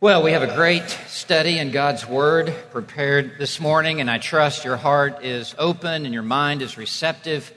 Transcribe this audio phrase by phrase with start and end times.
[0.00, 4.64] Well, we have a great study in God's Word prepared this morning, and I trust
[4.64, 7.52] your heart is open and your mind is receptive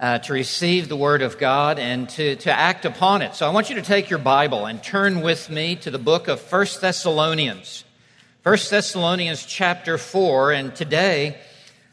[0.00, 3.36] uh, to receive the Word of God and to, to act upon it.
[3.36, 6.26] So I want you to take your Bible and turn with me to the book
[6.26, 7.84] of First Thessalonians.
[8.42, 11.38] First Thessalonians chapter 4, and today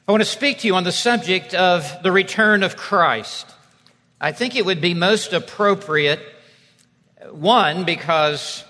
[0.07, 3.45] I want to speak to you on the subject of the return of Christ.
[4.19, 6.19] I think it would be most appropriate,
[7.29, 8.63] one, because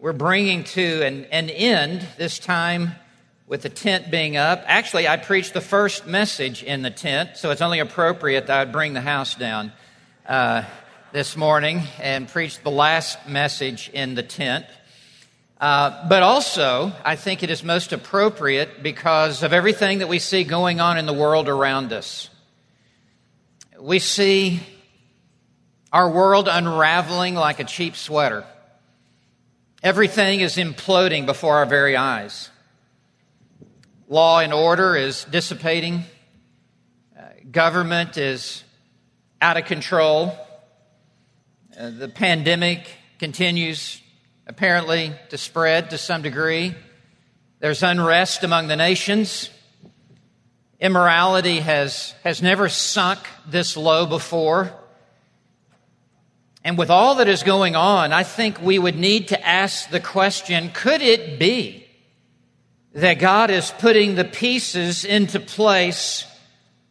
[0.00, 2.92] we're bringing to an, an end this time
[3.48, 4.62] with the tent being up.
[4.66, 8.72] Actually, I preached the first message in the tent, so it's only appropriate that I'd
[8.72, 9.72] bring the house down
[10.24, 10.62] uh,
[11.12, 14.66] this morning and preach the last message in the tent.
[15.60, 20.44] Uh, but also, I think it is most appropriate because of everything that we see
[20.44, 22.30] going on in the world around us.
[23.80, 24.60] We see
[25.92, 28.44] our world unraveling like a cheap sweater.
[29.82, 32.50] Everything is imploding before our very eyes.
[34.08, 36.02] Law and order is dissipating.
[37.16, 37.22] Uh,
[37.52, 38.64] government is
[39.40, 40.36] out of control.
[41.78, 42.88] Uh, the pandemic
[43.20, 44.02] continues
[44.48, 46.74] apparently to spread to some degree.
[47.60, 49.48] There's unrest among the nations.
[50.80, 54.72] Immorality has, has never sunk this low before.
[56.64, 60.00] And with all that is going on, I think we would need to ask the
[60.00, 61.86] question could it be
[62.94, 66.26] that God is putting the pieces into place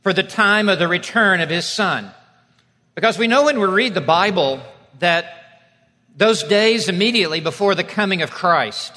[0.03, 2.11] for the time of the return of His Son?
[2.95, 4.61] Because we know when we read the Bible
[4.99, 5.33] that
[6.15, 8.91] those days immediately before the coming of Christ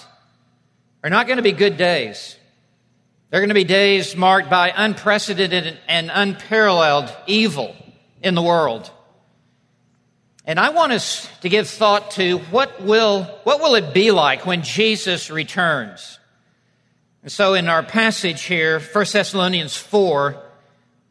[1.04, 2.36] are not going to be good days.
[3.30, 7.76] They're going to be days marked by unprecedented and unparalleled evil
[8.22, 8.90] in the world.
[10.46, 14.46] And I want us to give thought to what will, what will it be like
[14.46, 16.18] when Jesus returns?
[17.22, 20.42] And so in our passage here, 1 Thessalonians 4,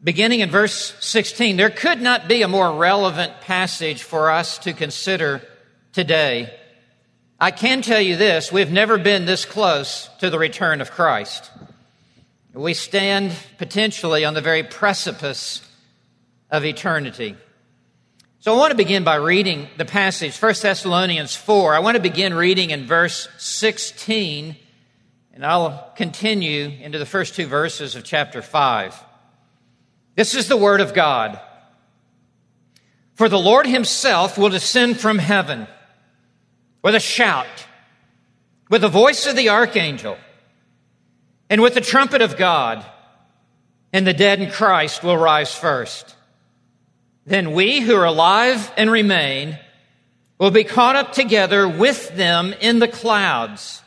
[0.02, 4.72] beginning in verse 16, there could not be a more relevant passage for us to
[4.72, 5.40] consider
[5.92, 6.52] today.
[7.38, 11.50] I can tell you this, we've never been this close to the return of Christ.
[12.52, 15.62] We stand potentially on the very precipice
[16.50, 17.36] of eternity.
[18.42, 21.74] So I want to begin by reading the passage, 1 Thessalonians 4.
[21.74, 24.56] I want to begin reading in verse 16,
[25.34, 28.98] and I'll continue into the first two verses of chapter 5.
[30.14, 31.38] This is the word of God.
[33.12, 35.66] For the Lord himself will descend from heaven
[36.80, 37.66] with a shout,
[38.70, 40.16] with the voice of the archangel,
[41.50, 42.86] and with the trumpet of God,
[43.92, 46.16] and the dead in Christ will rise first.
[47.30, 49.56] Then we who are alive and remain
[50.36, 53.82] will be caught up together with them in the clouds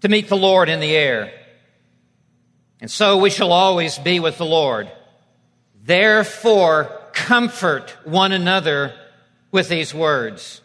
[0.00, 1.30] to meet the Lord in the air.
[2.80, 4.90] And so we shall always be with the Lord.
[5.82, 8.94] Therefore, comfort one another
[9.52, 10.62] with these words.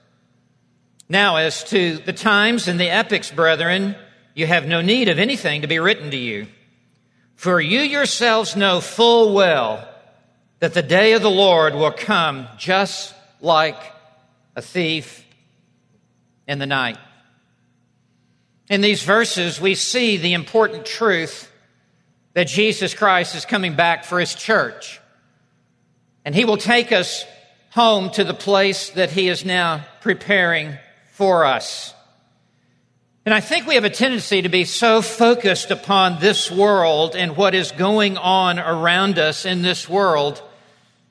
[1.10, 3.98] Now, as to the times and the epochs, brethren,
[4.36, 6.48] you have no need of anything to be written to you.
[7.36, 9.89] For you yourselves know full well
[10.60, 13.82] that the day of the Lord will come just like
[14.56, 15.26] a thief
[16.48, 16.98] in the night.
[18.70, 21.50] In these verses, we see the important truth
[22.34, 25.00] that Jesus Christ is coming back for his church.
[26.26, 27.26] And he will take us
[27.72, 30.78] home to the place that he is now preparing
[31.14, 31.94] for us.
[33.26, 37.38] And I think we have a tendency to be so focused upon this world and
[37.38, 40.42] what is going on around us in this world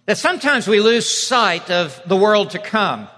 [0.09, 3.09] that sometimes we lose sight of the world to come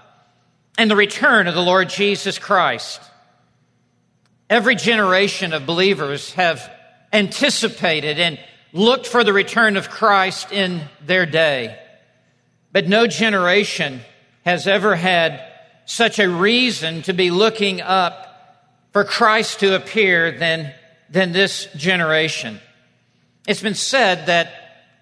[0.77, 2.99] and the return of the Lord Jesus Christ.
[4.49, 6.69] Every generation of believers have
[7.13, 8.37] anticipated and
[8.73, 11.79] looked for the return of Christ in their day.
[12.73, 14.01] But no generation
[14.43, 15.41] has ever had
[15.85, 20.73] such a reason to be looking up for Christ to appear than,
[21.09, 22.59] than this generation.
[23.47, 24.51] It's been said that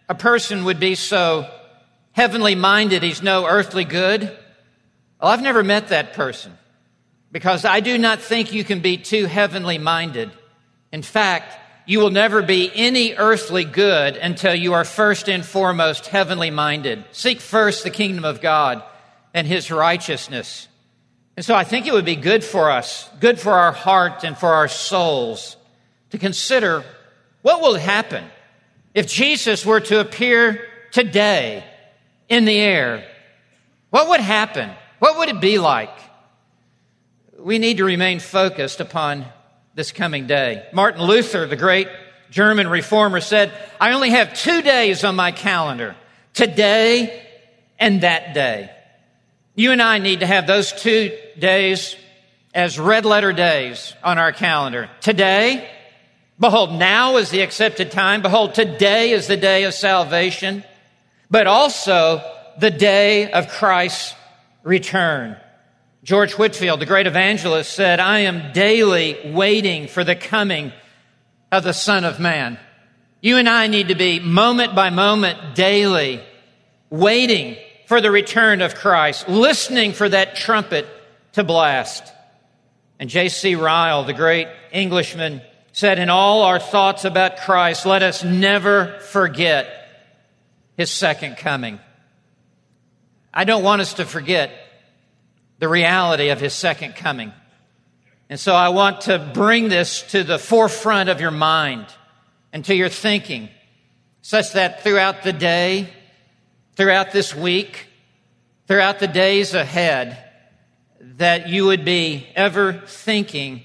[0.08, 1.50] a person would be so
[2.20, 4.24] heavenly minded, he's no earthly good.
[4.24, 6.52] Well, I've never met that person
[7.32, 10.30] because I do not think you can be too heavenly minded.
[10.92, 16.08] In fact, you will never be any earthly good until you are first and foremost
[16.08, 17.06] heavenly minded.
[17.14, 18.84] Seek first the kingdom of God
[19.34, 20.68] and his righteousness.
[21.38, 24.38] And so I think it would be good for us, good for our heart and
[24.38, 25.56] for our souls
[26.10, 26.84] to consider
[27.44, 28.26] what will happen
[28.94, 31.64] if Jesus were to appear today
[32.30, 33.04] in the air,
[33.90, 34.70] what would happen?
[35.00, 35.90] What would it be like?
[37.42, 39.26] we need to remain focused upon
[39.76, 40.68] this coming day.
[40.74, 41.88] Martin Luther, the great
[42.30, 45.96] German reformer, said, I only have two days on my calendar
[46.34, 47.26] today
[47.80, 48.70] and that day.
[49.56, 51.96] You and I need to have those two days
[52.54, 54.90] as red letter days on our calendar.
[55.02, 55.70] Today,
[56.40, 58.22] behold, now is the accepted time.
[58.22, 60.64] Behold, today is the day of salvation,
[61.30, 62.22] but also
[62.60, 64.16] the day of Christ's
[64.64, 65.38] return.
[66.04, 70.72] George Whitefield, the great evangelist, said, I am daily waiting for the coming
[71.52, 72.58] of the Son of Man.
[73.22, 76.22] You and I need to be moment by moment, daily,
[76.90, 80.88] waiting for the return of Christ, listening for that trumpet
[81.34, 82.04] to blast.
[82.98, 83.56] And J.C.
[83.56, 85.42] Ryle, the great Englishman,
[85.74, 89.79] said, In all our thoughts about Christ, let us never forget
[90.80, 91.78] his second coming.
[93.34, 94.50] I don't want us to forget
[95.58, 97.34] the reality of his second coming.
[98.30, 101.86] And so I want to bring this to the forefront of your mind
[102.54, 103.50] and to your thinking,
[104.22, 105.90] such that throughout the day,
[106.78, 107.88] throughout this week,
[108.66, 110.18] throughout the days ahead,
[111.02, 113.64] that you would be ever thinking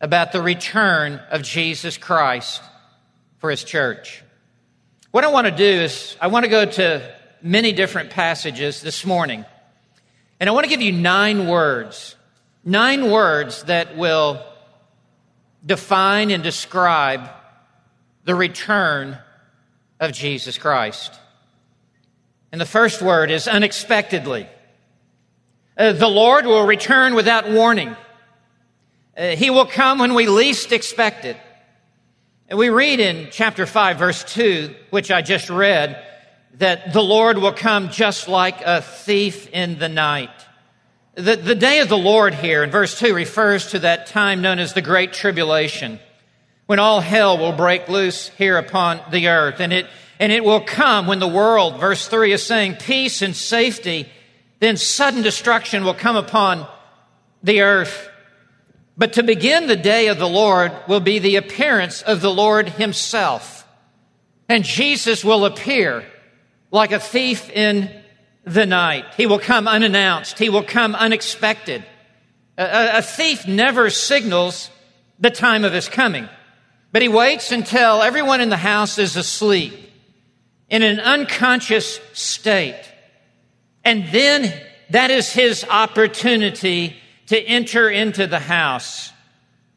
[0.00, 2.62] about the return of Jesus Christ
[3.38, 4.22] for his church.
[5.12, 9.04] What I want to do is, I want to go to many different passages this
[9.04, 9.44] morning.
[10.40, 12.16] And I want to give you nine words,
[12.64, 14.42] nine words that will
[15.66, 17.28] define and describe
[18.24, 19.18] the return
[20.00, 21.12] of Jesus Christ.
[22.50, 24.46] And the first word is unexpectedly.
[25.76, 27.94] Uh, the Lord will return without warning.
[29.14, 31.36] Uh, he will come when we least expect it.
[32.52, 36.04] And we read in chapter 5, verse 2, which I just read,
[36.58, 40.28] that the Lord will come just like a thief in the night.
[41.14, 44.58] The, the day of the Lord here in verse 2 refers to that time known
[44.58, 45.98] as the Great Tribulation,
[46.66, 49.58] when all hell will break loose here upon the earth.
[49.58, 49.86] And it,
[50.20, 54.10] and it will come when the world, verse 3 is saying, peace and safety,
[54.60, 56.66] then sudden destruction will come upon
[57.42, 58.10] the earth.
[58.96, 62.68] But to begin the day of the Lord will be the appearance of the Lord
[62.68, 63.66] Himself.
[64.48, 66.04] And Jesus will appear
[66.70, 67.90] like a thief in
[68.44, 69.06] the night.
[69.16, 70.38] He will come unannounced.
[70.38, 71.84] He will come unexpected.
[72.58, 74.70] A, a, thief never signals
[75.18, 76.28] the time of his coming,
[76.90, 79.72] but he waits until everyone in the house is asleep
[80.68, 82.82] in an unconscious state.
[83.84, 84.52] And then
[84.90, 86.96] that is his opportunity
[87.32, 89.10] to enter into the house.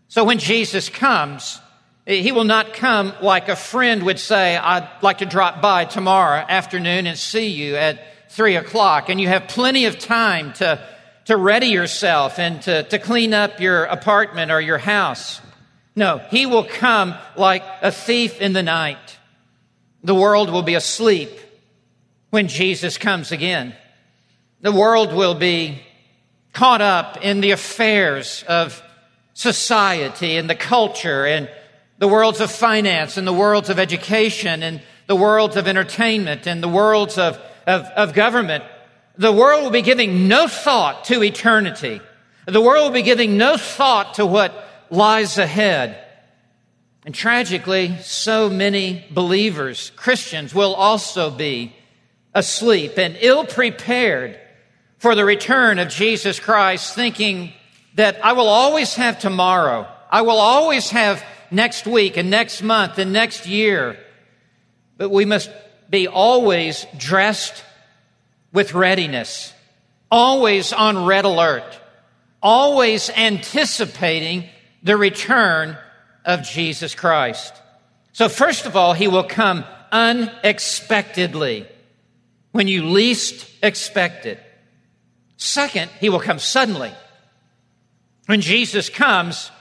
[0.10, 1.58] So when Jesus comes,
[2.06, 6.44] he will not come like a friend would say, I'd like to drop by tomorrow
[6.50, 9.08] afternoon and see you at three o'clock.
[9.08, 10.86] And you have plenty of time to,
[11.28, 15.40] to ready yourself and to, to clean up your apartment or your house.
[15.96, 19.18] No, he will come like a thief in the night.
[20.04, 21.30] The world will be asleep
[22.32, 23.74] when Jesus comes again.
[24.60, 25.82] The world will be
[26.56, 28.82] caught up in the affairs of
[29.34, 31.50] society and the culture and
[31.98, 36.64] the worlds of finance and the worlds of education and the worlds of entertainment and
[36.64, 37.38] the worlds of,
[37.68, 38.64] of, of government.
[39.18, 42.00] The world will be giving no thought to eternity.
[42.46, 44.54] The world will be giving no thought to what
[44.90, 46.02] lies ahead.
[47.06, 51.76] And tragically, so many believers, Christians, will also be
[52.34, 54.40] asleep and ill prepared
[55.06, 57.54] for the return of Jesus Christ, thinking
[57.94, 59.88] that I will always have tomorrow.
[60.10, 64.00] I will always have next week and next month and next year.
[64.98, 65.52] But we must
[65.92, 67.64] be always dressed
[68.52, 69.54] with readiness,
[70.10, 71.80] always on red alert,
[72.42, 74.50] always anticipating
[74.82, 75.78] the return
[76.26, 77.54] of Jesus Christ.
[78.14, 81.68] So, first of all, he will come unexpectedly
[82.54, 84.42] when you least expect it.
[85.46, 86.92] Second, he will come suddenly.
[88.26, 89.52] When Jesus comes,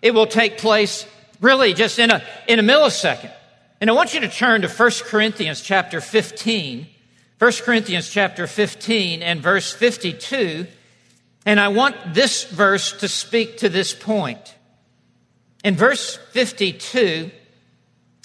[0.00, 1.04] it will take place
[1.40, 3.32] really just in a, in a millisecond.
[3.80, 6.86] And I want you to turn to 1 Corinthians chapter 15.
[7.38, 10.68] 1 Corinthians chapter 15 and verse 52.
[11.44, 14.54] And I want this verse to speak to this point.
[15.64, 17.32] In verse 52,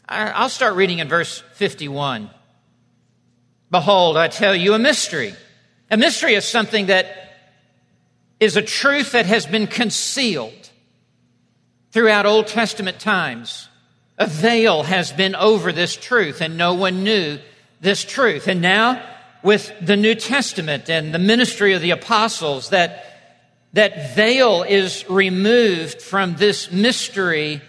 [0.07, 2.29] I'll start reading in verse 51.
[3.71, 5.33] Behold, I tell you a mystery.
[5.89, 7.05] A mystery is something that
[8.39, 10.69] is a truth that has been concealed
[11.91, 13.69] throughout Old Testament times.
[14.17, 17.39] A veil has been over this truth, and no one knew
[17.81, 18.47] this truth.
[18.47, 19.01] And now,
[19.43, 23.05] with the New Testament and the ministry of the apostles, that
[23.73, 27.61] that veil is removed from this mystery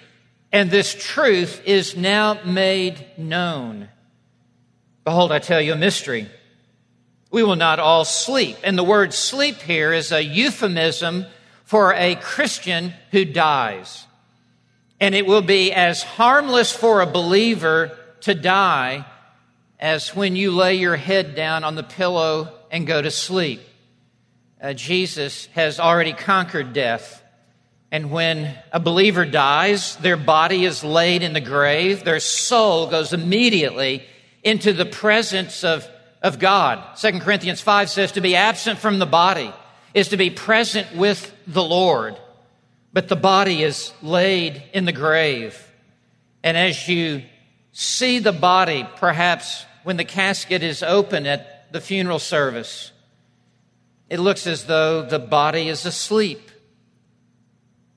[0.52, 3.88] and this truth is now made known.
[5.04, 6.28] Behold, I tell you a mystery.
[7.30, 8.56] We will not all sleep.
[8.64, 11.26] And the word sleep here is a euphemism
[11.64, 14.06] for a Christian who dies.
[15.00, 19.04] And it will be as harmless for a believer to die
[19.78, 23.60] as when you lay your head down on the pillow and go to sleep.
[24.60, 27.22] Uh, Jesus has already conquered death.
[27.92, 33.12] And when a believer dies, their body is laid in the grave, their soul goes
[33.12, 34.04] immediately
[34.42, 35.88] into the presence of,
[36.22, 36.96] of God.
[36.96, 39.52] 2 Corinthians 5 says to be absent from the body
[39.94, 42.16] is to be present with the Lord.
[42.92, 45.64] But the body is laid in the grave.
[46.42, 47.22] And as you
[47.72, 52.92] see the body, perhaps when the casket is open at the funeral service,
[54.08, 56.50] it looks as though the body is asleep.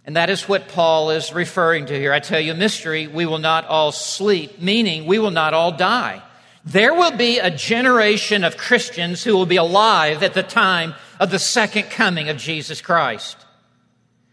[0.04, 2.12] And that is what Paul is referring to here.
[2.12, 5.72] I tell you a mystery, we will not all sleep, meaning we will not all
[5.72, 6.22] die.
[6.64, 11.32] There will be a generation of Christians who will be alive at the time of
[11.32, 13.38] the second coming of Jesus Christ.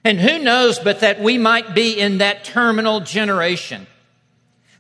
[0.05, 3.87] And who knows but that we might be in that terminal generation,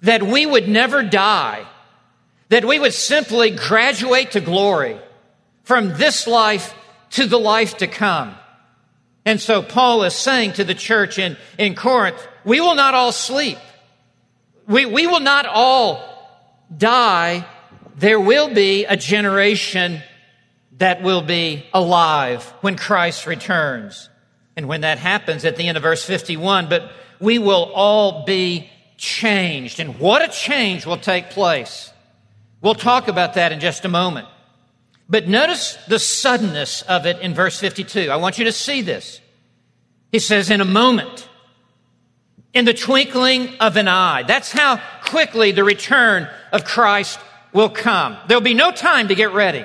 [0.02, 1.66] that we would never die,
[2.50, 4.98] that we would simply graduate to glory
[5.64, 6.74] from this life
[7.10, 8.34] to the life to come.
[9.24, 13.12] And so Paul is saying to the church in, in Corinth, we will not all
[13.12, 13.58] sleep.
[14.66, 16.17] We, we will not all
[16.74, 17.46] die.
[17.96, 20.02] There will be a generation
[20.78, 24.08] that will be alive when Christ returns.
[24.56, 28.70] And when that happens at the end of verse 51, but we will all be
[28.96, 29.80] changed.
[29.80, 31.92] And what a change will take place.
[32.60, 34.26] We'll talk about that in just a moment.
[35.08, 38.10] But notice the suddenness of it in verse 52.
[38.10, 39.20] I want you to see this.
[40.12, 41.28] He says, in a moment,
[42.52, 44.22] in the twinkling of an eye.
[44.24, 47.18] That's how quickly the return of Christ
[47.52, 48.16] will come.
[48.26, 49.64] There'll be no time to get ready.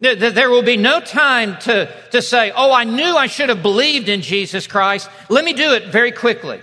[0.00, 4.08] There will be no time to, to say, Oh, I knew I should have believed
[4.08, 5.08] in Jesus Christ.
[5.28, 6.60] Let me do it very quickly.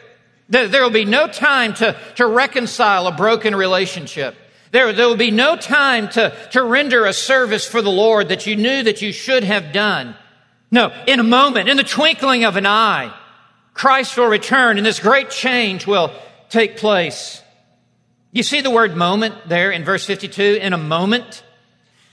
[0.50, 4.36] There will be no time to, to reconcile a broken relationship.
[4.72, 8.46] There, there will be no time to, to render a service for the Lord that
[8.46, 10.16] you knew that you should have done.
[10.70, 13.14] No, in a moment, in the twinkling of an eye,
[13.74, 16.14] Christ will return and this great change will
[16.50, 17.42] take place.
[18.34, 21.44] You see the word moment there in verse 52, in a moment?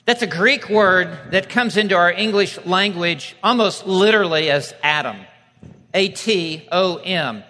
[0.05, 5.19] That's a Greek word that comes into our English language almost literally as atom.
[5.95, 7.45] A-T-O-M.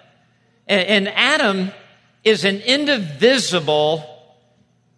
[0.66, 1.70] And atom
[2.24, 4.04] is an indivisible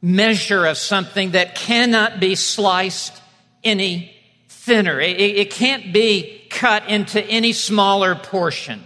[0.02, 3.20] measure of something that cannot be sliced
[3.62, 4.16] any
[4.48, 4.98] thinner.
[5.00, 8.84] It, it, can't be cut into any smaller portion.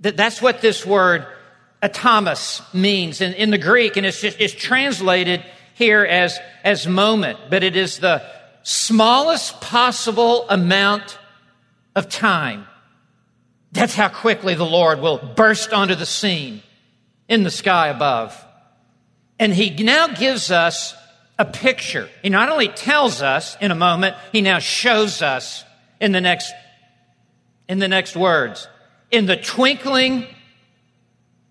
[0.00, 1.26] That, that's what this word
[1.82, 5.44] atomos means in, in the Greek, and it's, just, it's translated
[5.74, 8.22] here as, as moment, but it is the
[8.62, 11.18] smallest possible amount
[11.96, 12.66] of time.
[13.72, 16.62] That's how quickly the Lord will burst onto the scene
[17.28, 18.44] in the sky above.
[19.38, 20.94] And he now gives us
[21.38, 22.08] a picture.
[22.22, 25.64] He not only tells us in a moment, he now shows us
[26.00, 26.52] in the next,
[27.68, 28.68] in the next words.
[29.10, 30.26] In the twinkling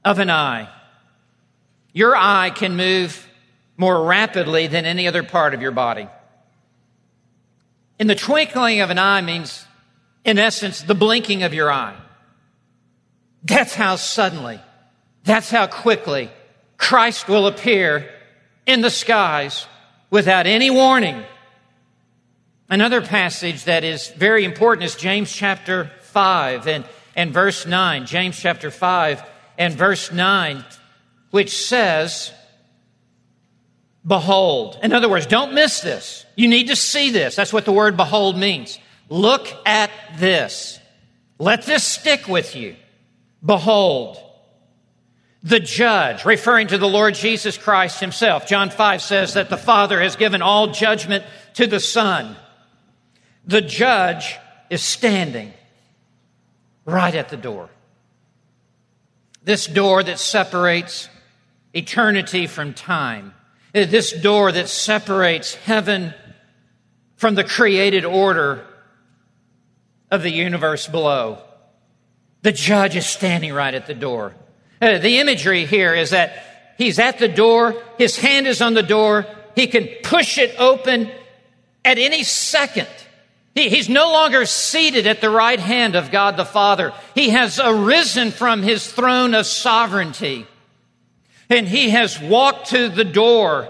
[0.04, 0.70] of an eye.
[1.94, 3.28] Your eye can move
[3.78, 6.08] more rapidly than any other part of your body.
[7.98, 9.66] In the twinkling of an eye means,
[10.24, 11.98] in essence, the blinking of your eye.
[13.44, 14.60] That's how suddenly,
[15.24, 16.30] that's how quickly
[16.78, 18.10] Christ will appear
[18.66, 19.66] in the skies
[20.10, 21.24] without any warning.
[22.70, 28.06] Another passage that is very important is James chapter 5 and, and verse 9.
[28.06, 29.24] James chapter 5
[29.60, 30.66] and verse 9,
[31.30, 32.32] which says,
[34.08, 34.80] Behold.
[34.82, 36.26] In other words, don't miss this.
[36.36, 37.36] You need to see this.
[37.36, 38.80] That's what the word behold means.
[39.10, 40.80] Look at this.
[41.38, 42.76] Let this stick with you.
[43.46, 44.18] Behold
[45.42, 48.46] the judge, referring to the Lord Jesus Christ himself.
[48.46, 51.24] John 5 says that the Father has given all judgment
[51.54, 52.36] to the Son.
[53.46, 54.38] The judge
[54.70, 55.54] is standing
[56.86, 57.70] right at the door.
[59.50, 61.10] This door that separates
[61.74, 63.34] eternity from time.
[63.74, 66.14] This door that separates heaven
[67.16, 68.64] from the created order
[70.12, 71.42] of the universe below.
[72.44, 74.36] The judge is standing right at the door.
[74.80, 78.84] Uh, the imagery here is that he's at the door, his hand is on the
[78.84, 79.26] door,
[79.56, 81.10] he can push it open
[81.84, 82.88] at any second.
[83.60, 86.94] He, he's no longer seated at the right hand of God the Father.
[87.14, 90.48] He has arisen from his throne of sovereignty.
[91.50, 93.68] And he has walked to the door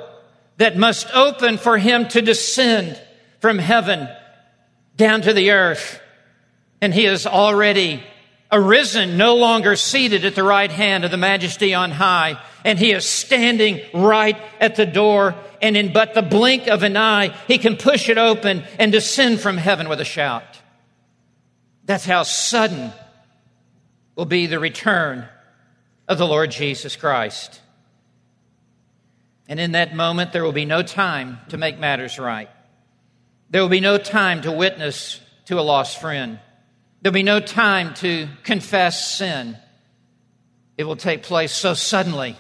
[0.58, 3.02] that must open for him to descend
[3.40, 4.08] from heaven
[4.96, 6.00] down to the earth.
[6.82, 8.04] And he has already
[8.52, 12.42] arisen, no longer seated at the right hand of the majesty on high.
[12.66, 15.36] And he is standing right at the door.
[15.62, 19.40] And in but the blink of an eye, he can push it open and descend
[19.40, 20.44] from heaven with a shout.
[21.86, 22.92] That's how sudden
[24.16, 25.28] will be the return
[26.08, 27.62] of the Lord Jesus Christ.
[29.48, 32.50] And in that moment, there will be no time to make matters right.
[33.50, 36.40] There will be no time to witness to a lost friend.
[37.02, 39.58] There'll be no time to confess sin.
[40.78, 42.36] It will take place so suddenly,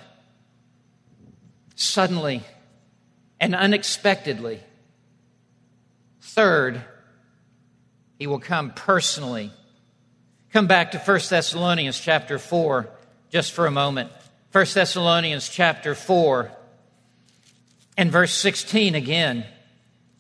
[1.75, 2.43] suddenly,
[3.39, 4.61] and unexpectedly.
[6.21, 6.81] Third,
[8.17, 9.51] he will come personally.
[10.51, 12.89] Come back to 1 Thessalonians chapter 4
[13.29, 14.11] just for a moment.
[14.51, 16.51] 1 Thessalonians chapter 4
[17.97, 19.45] and verse 16 again.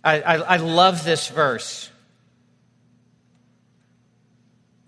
[0.03, 1.88] I, I, I love this verse.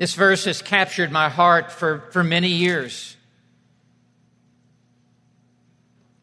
[0.02, 3.16] This verse has captured my heart for, for many years.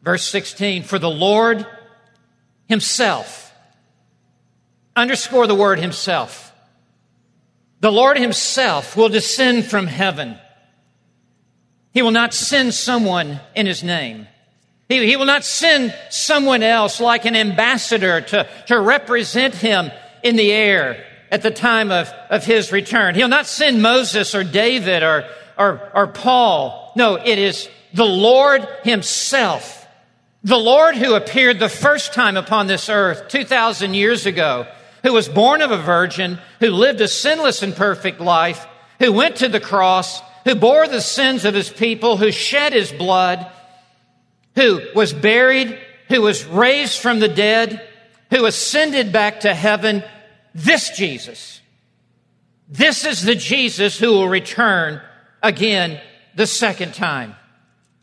[0.01, 1.65] Verse 16 For the Lord
[2.67, 3.53] Himself,
[4.97, 6.53] underscore the word Himself,
[7.79, 10.37] the Lord Himself will descend from heaven.
[11.93, 14.27] He will not send someone in His name.
[14.89, 19.89] He, he will not send someone else like an ambassador to, to represent him
[20.21, 23.15] in the air at the time of, of his return.
[23.15, 25.25] He'll not send Moses or David or,
[25.57, 26.91] or, or Paul.
[26.95, 29.87] No, it is the Lord himself.
[30.43, 34.67] The Lord who appeared the first time upon this earth 2,000 years ago,
[35.03, 38.65] who was born of a virgin, who lived a sinless and perfect life,
[38.99, 42.91] who went to the cross, who bore the sins of his people, who shed his
[42.91, 43.45] blood,
[44.55, 47.85] who was buried, who was raised from the dead,
[48.29, 50.03] who ascended back to heaven,
[50.53, 51.61] this Jesus.
[52.67, 55.01] This is the Jesus who will return
[55.41, 55.99] again
[56.35, 57.35] the second time.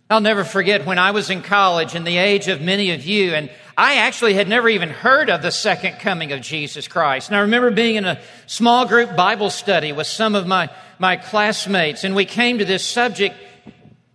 [0.09, 3.35] I'll never forget when I was in college in the age of many of you,
[3.35, 7.29] and I actually had never even heard of the second coming of Jesus Christ.
[7.29, 11.17] And I remember being in a small group Bible study with some of my, my
[11.17, 13.35] classmates, and we came to this subject.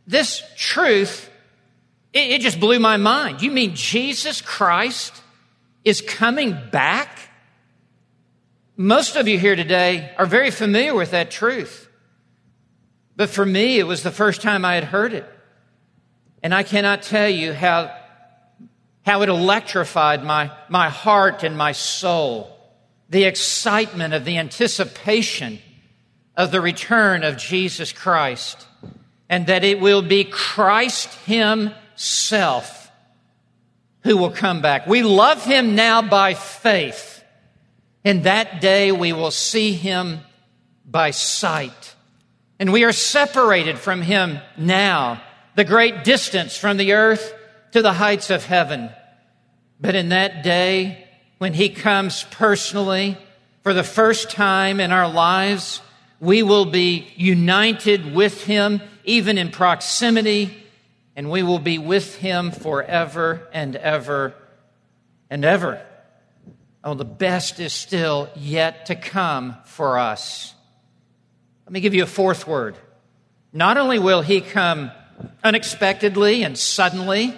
[0.08, 1.30] This truth
[2.14, 3.42] it, it just blew my mind.
[3.42, 5.22] You mean Jesus Christ
[5.84, 7.18] is coming back?
[8.82, 11.88] Most of you here today are very familiar with that truth.
[13.16, 15.26] But for me, it was the first time I had heard it.
[16.42, 17.96] And I cannot tell you how,
[19.06, 22.58] how it electrified my, my heart and my soul.
[23.10, 25.60] The excitement of the anticipation
[26.36, 28.66] of the return of Jesus Christ.
[29.30, 32.82] And that it will be Christ Himself
[34.04, 34.88] who will come back.
[34.88, 37.21] We love him now by faith.
[38.04, 40.22] In that day, we will see him
[40.86, 41.96] by sight.
[42.60, 45.22] And we are separated from him now,
[45.56, 47.34] the great distance from the earth
[47.72, 48.90] to the heights of heaven.
[49.80, 53.18] But in that day, when he comes personally
[53.64, 55.82] for the first time in our lives,
[56.20, 60.62] we will be united with him, even in proximity
[61.16, 64.34] and we will be with him forever and ever
[65.30, 65.86] and ever.
[66.84, 70.56] Oh, the best is still yet to come for us.
[71.66, 72.76] Let me give you a fourth word.
[73.54, 74.92] Not only will he come
[75.44, 77.38] unexpectedly and suddenly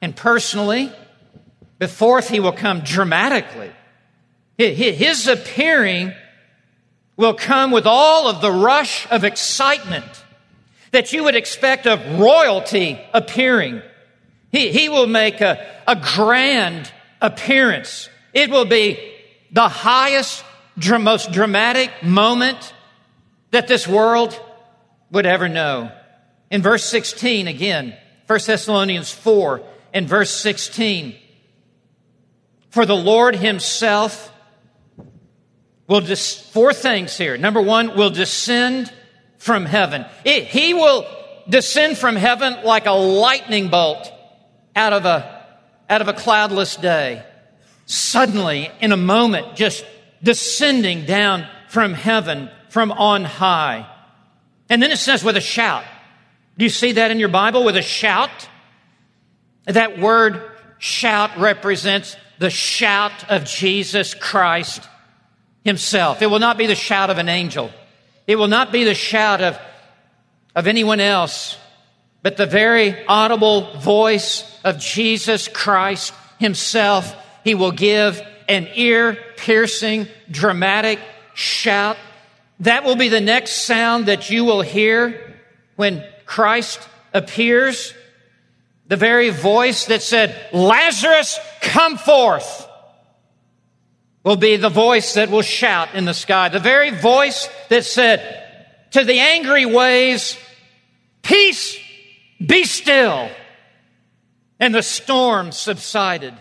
[0.00, 0.92] and personally,
[1.78, 3.72] but fourth, he will come dramatically.
[4.56, 6.12] His appearing
[7.16, 10.24] will come with all of the rush of excitement
[10.92, 13.82] that you would expect of royalty appearing.
[14.52, 18.08] He, he will make a, a grand appearance.
[18.32, 19.12] It will be
[19.50, 20.44] the highest,
[20.76, 22.72] most dramatic moment
[23.50, 24.38] that this world
[25.10, 25.92] would ever know.
[26.50, 31.14] In verse 16, again, 1 Thessalonians 4 and verse 16,
[32.70, 34.32] for the Lord himself
[35.86, 37.36] will, dis- four things here.
[37.36, 38.90] Number one, will descend
[39.36, 40.06] from heaven.
[40.24, 41.06] It, he will
[41.48, 44.10] descend from heaven like a lightning bolt
[44.74, 45.46] out of a,
[45.90, 47.22] out of a cloudless day.
[47.86, 49.84] Suddenly, in a moment, just
[50.22, 53.86] descending down from heaven from on high.
[54.70, 55.84] And then it says with a shout.
[56.56, 58.48] Do you see that in your Bible with a shout?
[59.66, 60.42] That word
[60.78, 64.88] shout represents the shout of Jesus Christ
[65.64, 66.22] himself.
[66.22, 67.70] It will not be the shout of an angel.
[68.26, 69.58] It will not be the shout of,
[70.54, 71.58] of anyone else,
[72.22, 77.14] but the very audible voice of Jesus Christ himself.
[77.44, 80.98] He will give an ear piercing, dramatic
[81.34, 81.96] shout.
[82.60, 85.36] That will be the next sound that you will hear
[85.76, 86.80] when Christ
[87.12, 87.94] appears.
[88.88, 92.68] The very voice that said, Lazarus, come forth
[94.24, 96.48] will be the voice that will shout in the sky.
[96.48, 98.44] The very voice that said
[98.92, 100.36] to the angry waves,
[101.22, 101.78] Peace,
[102.44, 103.28] be still.
[104.60, 106.34] And the storm subsided.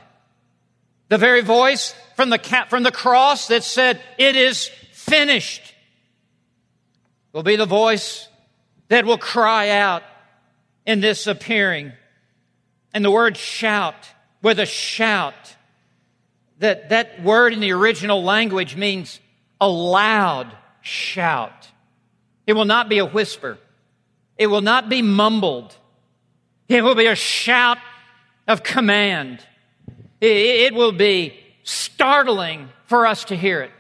[1.12, 5.76] The very voice from the, from the cross that said, It is finished,
[7.34, 8.30] will be the voice
[8.88, 10.04] that will cry out
[10.86, 11.92] in this appearing.
[12.94, 14.08] And the word shout,
[14.42, 15.34] with a shout,
[16.60, 19.20] that, that word in the original language means
[19.60, 21.68] a loud shout.
[22.48, 23.58] It will not be a whisper.
[24.38, 25.76] It will not be mumbled.
[26.70, 27.80] It will be a shout
[28.48, 29.46] of command.
[30.22, 33.72] It, will be startling for us to hear it.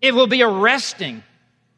[0.00, 1.24] It will be arresting.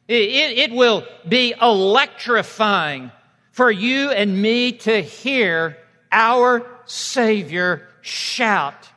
[0.06, 3.10] It will be electrifying
[3.52, 5.78] for you and me to hear
[6.12, 8.88] our Savior shout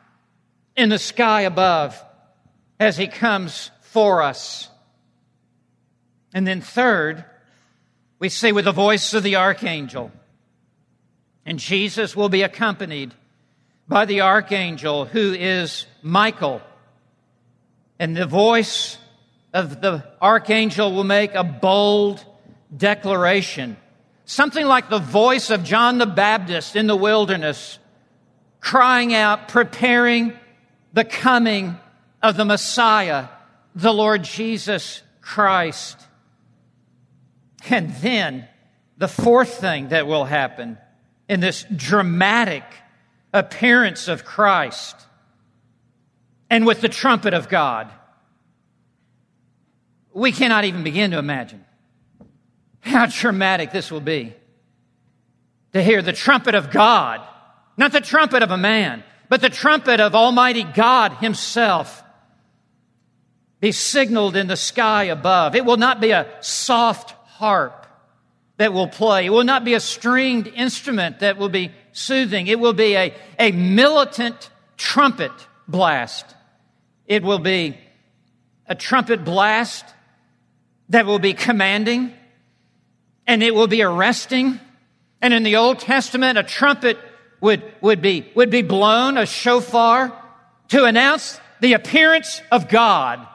[0.75, 2.01] in the sky above
[2.79, 4.69] as he comes for us.
[6.33, 7.23] And then, third,
[8.19, 10.11] we see with the voice of the archangel.
[11.45, 13.13] And Jesus will be accompanied
[13.89, 16.61] by the archangel who is Michael.
[17.97, 18.97] And the voice
[19.51, 22.23] of the archangel will make a bold
[22.75, 23.75] declaration.
[24.25, 27.79] Something like the voice of John the Baptist in the wilderness,
[28.61, 30.33] crying out, preparing
[30.93, 31.75] the coming
[32.21, 33.27] of the Messiah,
[33.73, 35.97] the Lord Jesus Christ.
[37.69, 38.47] And then
[38.97, 40.77] the fourth thing that will happen
[41.27, 42.63] in this dramatic
[43.33, 44.95] appearance of Christ
[46.49, 47.89] and with the trumpet of God,
[50.13, 51.63] we cannot even begin to imagine
[52.81, 54.33] how dramatic this will be
[55.73, 57.21] to hear the trumpet of God,
[57.77, 62.03] not the trumpet of a man, but the trumpet of Almighty God Himself
[63.59, 65.55] be signaled in the sky above.
[65.55, 67.85] It will not be a soft harp
[68.57, 69.25] that will play.
[69.27, 72.47] It will not be a stringed instrument that will be soothing.
[72.47, 75.31] It will be a, a militant trumpet
[75.67, 76.25] blast.
[77.05, 77.77] It will be
[78.67, 79.85] a trumpet blast
[80.89, 82.13] that will be commanding
[83.27, 84.59] and it will be arresting.
[85.21, 86.97] And in the Old Testament, a trumpet
[87.41, 90.11] would, would, be, would be blown, a shofar,
[90.69, 93.27] to announce the appearance of God.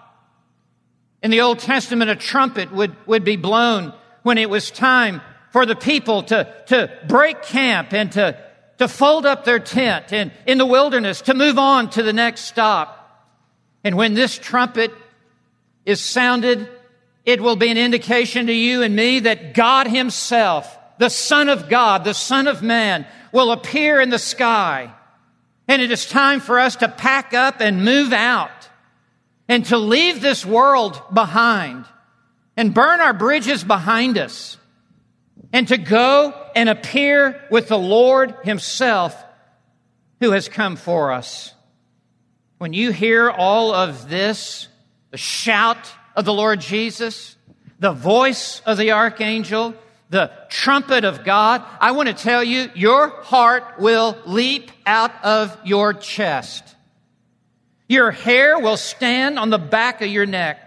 [1.22, 5.20] In the Old Testament, a trumpet would, would be blown when it was time
[5.52, 8.36] for the people to, to break camp and to,
[8.78, 12.42] to fold up their tent and in the wilderness to move on to the next
[12.42, 13.00] stop.
[13.84, 14.92] And when this trumpet
[15.84, 16.68] is sounded,
[17.24, 21.68] it will be an indication to you and me that God Himself, the Son of
[21.68, 24.92] God, the Son of Man, will appear in the sky.
[25.68, 28.68] And it is time for us to pack up and move out
[29.48, 31.84] and to leave this world behind
[32.56, 34.58] and burn our bridges behind us
[35.52, 39.22] and to go and appear with the Lord Himself
[40.20, 41.52] who has come for us.
[42.58, 44.68] When you hear all of this,
[45.10, 47.36] the shout of the Lord Jesus,
[47.78, 49.74] the voice of the archangel,
[50.10, 55.56] the trumpet of God, I want to tell you, your heart will leap out of
[55.64, 56.74] your chest.
[57.88, 60.66] Your hair will stand on the back of your neck.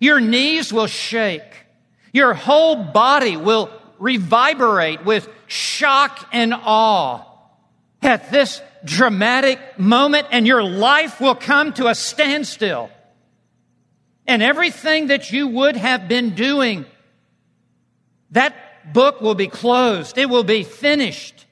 [0.00, 1.64] Your knees will shake.
[2.12, 7.24] Your whole body will reverberate with shock and awe
[8.02, 12.90] at this dramatic moment, and your life will come to a standstill.
[14.26, 16.86] And everything that you would have been doing
[18.30, 20.18] that book will be closed.
[20.18, 21.46] It will be finished.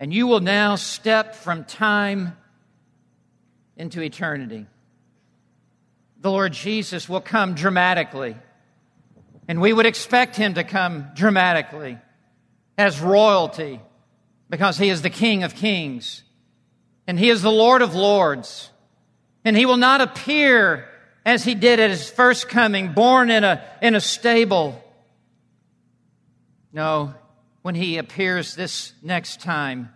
[0.00, 2.36] And you will now step from time
[3.76, 4.66] into eternity.
[6.20, 8.36] The Lord Jesus will come dramatically.
[9.48, 11.98] And we would expect him to come dramatically
[12.78, 13.80] as royalty
[14.48, 16.22] because he is the King of kings
[17.06, 18.70] and he is the Lord of lords.
[19.44, 20.88] And he will not appear
[21.26, 24.80] as he did at his first coming, born in a, in a stable
[26.74, 27.14] no,
[27.62, 29.90] when he appears this next time,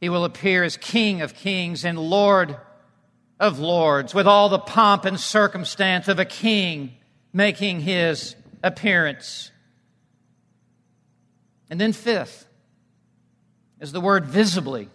[0.00, 2.56] he will appear as King of kings and Lord
[3.38, 6.96] of Lords, with all the pomp and circumstance of a king
[7.32, 9.50] making his appearance.
[11.70, 12.46] And then, fifth,
[13.80, 14.88] is the word visibly.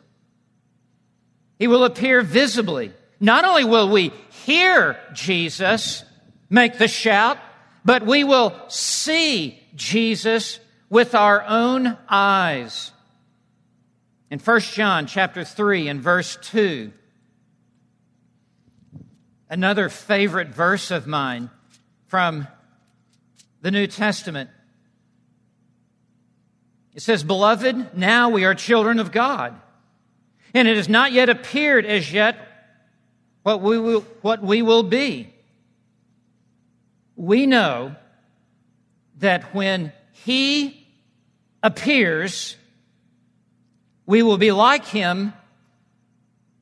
[1.60, 2.94] He will appear visibly.
[3.20, 4.12] Not only will we
[4.46, 6.04] hear Jesus
[6.50, 7.38] make the shout,
[7.86, 12.92] but we will see Jesus with our own eyes.
[14.30, 16.92] In 1 John chapter 3 and verse 2,
[19.50, 21.50] another favorite verse of mine
[22.08, 22.48] from
[23.64, 24.50] the New Testament.
[26.94, 29.60] It says, Beloved, now we are children of God,
[30.54, 32.38] and it has not yet appeared as yet
[33.42, 35.34] what we will, what we will be.
[37.16, 37.96] We know
[39.20, 40.86] that when He
[41.64, 42.58] appears,
[44.06, 45.34] we will be like Him.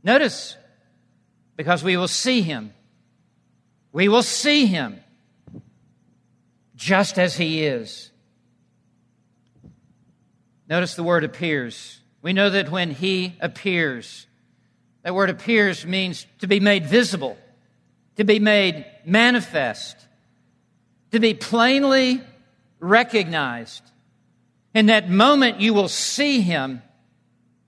[0.04, 0.56] Notice,
[1.58, 2.76] because we will see Him.
[3.92, 5.01] We will see Him
[6.82, 8.10] just as He is.
[10.68, 12.02] Notice the word appears.
[12.24, 14.26] We know that when He appears,
[15.04, 17.38] that word appears means to be made visible,
[18.16, 19.96] to be made manifest,
[21.12, 22.20] to be plainly
[22.80, 23.84] recognized.
[24.74, 26.82] In that moment, you will see Him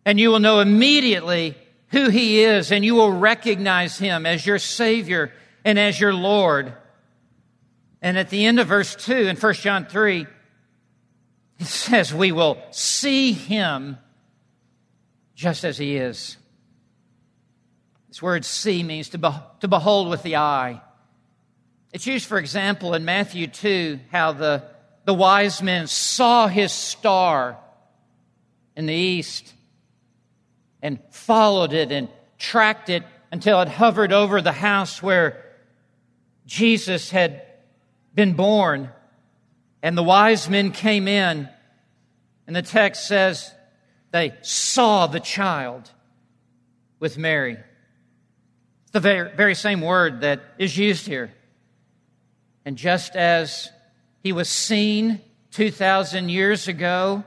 [0.05, 1.55] and you will know immediately
[1.89, 5.31] who He is and you will recognize Him as your Savior
[5.63, 6.73] and as your Lord.
[8.03, 10.27] And at the end of verse 2 in 1 John 3,
[11.59, 13.97] it says we will see him
[15.35, 16.35] just as he is.
[18.09, 19.29] This word see means to, be,
[19.61, 20.81] to behold with the eye.
[21.93, 24.63] It's used, for example, in Matthew 2, how the,
[25.05, 27.57] the wise men saw his star
[28.75, 29.53] in the east
[30.81, 35.41] and followed it and tracked it until it hovered over the house where
[36.45, 37.43] Jesus had
[38.13, 38.89] been born.
[39.81, 41.49] And the wise men came in,
[42.47, 43.53] and the text says
[44.11, 45.91] they saw the child
[46.99, 47.57] with Mary.
[48.93, 51.33] the very, very same word that is used here.
[52.63, 53.69] And just as
[54.21, 55.19] he was seen
[55.51, 57.23] 2,000 years ago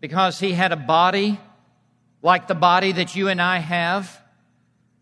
[0.00, 1.38] because he had a body
[2.22, 4.20] like the body that you and I have,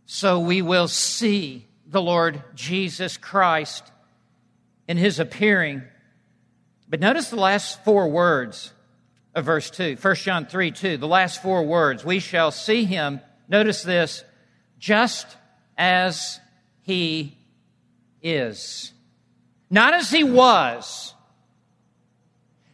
[0.05, 3.91] so we will see the Lord Jesus Christ
[4.87, 5.83] in his appearing
[6.89, 8.73] but notice the last four words
[9.35, 9.97] of verse 2.
[10.01, 10.97] 1 John 3 2.
[10.97, 12.05] The last four words.
[12.05, 14.23] We shall see him, notice this,
[14.79, 15.27] just
[15.77, 16.39] as
[16.83, 17.37] he
[18.23, 18.93] is.
[19.71, 21.15] Not as he was.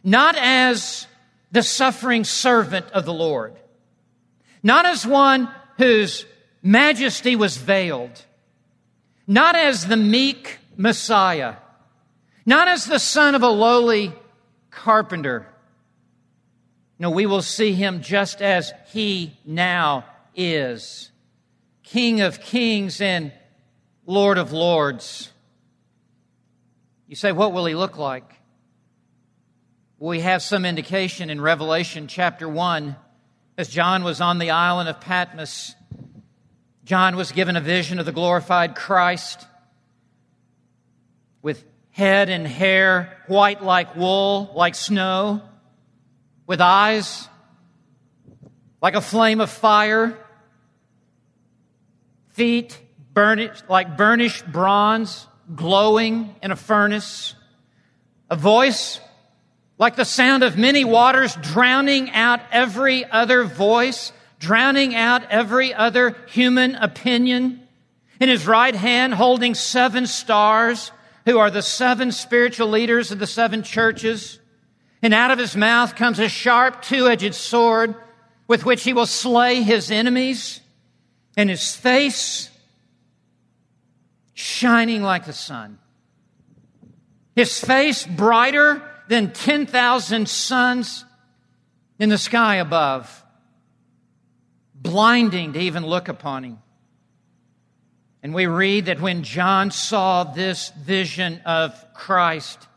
[0.03, 1.07] Not as
[1.51, 3.55] the suffering servant of the Lord.
[4.61, 6.25] Not as one whose
[6.61, 8.23] majesty was veiled.
[9.25, 11.55] Not as the meek Messiah
[12.51, 14.11] not as the son of a lowly
[14.71, 15.47] carpenter.
[16.99, 20.03] No, we will see him just as he now
[20.35, 21.11] is
[21.81, 23.31] King of kings and
[24.05, 25.31] Lord of lords.
[27.07, 28.29] You say, what will he look like?
[29.97, 32.97] We have some indication in Revelation chapter 1
[33.57, 35.73] as John was on the island of Patmos.
[36.83, 39.47] John was given a vision of the glorified Christ
[41.41, 45.41] with head and hair white like wool, like snow,
[46.47, 47.27] with eyes
[48.81, 50.17] like a flame of fire,
[52.29, 52.79] feet
[53.13, 57.35] burnished, like burnished bronze, glowing in a furnace,
[58.29, 58.99] a voice
[59.77, 66.15] like the sound of many waters, drowning out every other voice, drowning out every other
[66.27, 67.67] human opinion.
[68.19, 70.91] In his right hand, holding seven stars,
[71.25, 74.39] who are the seven spiritual leaders of the seven churches.
[75.01, 77.95] And out of his mouth comes a sharp two edged sword
[78.47, 80.59] with which he will slay his enemies,
[81.37, 82.49] and his face
[84.33, 85.79] shining like the sun.
[87.33, 91.05] His face brighter than 10,000 suns
[91.97, 93.23] in the sky above,
[94.75, 96.60] blinding to even look upon him.
[98.23, 102.67] And we read that when John saw this vision of Christ,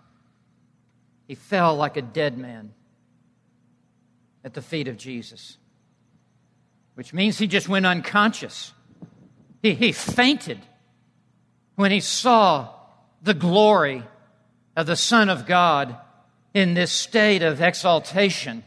[1.28, 2.72] he fell like a dead man
[4.42, 5.59] at the feet of Jesus,
[6.94, 8.72] which means he just went unconscious.
[9.62, 10.61] He, he fainted
[11.76, 12.70] when he saw
[13.22, 14.02] the glory
[14.76, 15.96] of the Son of God
[16.52, 18.64] in this state of exaltation.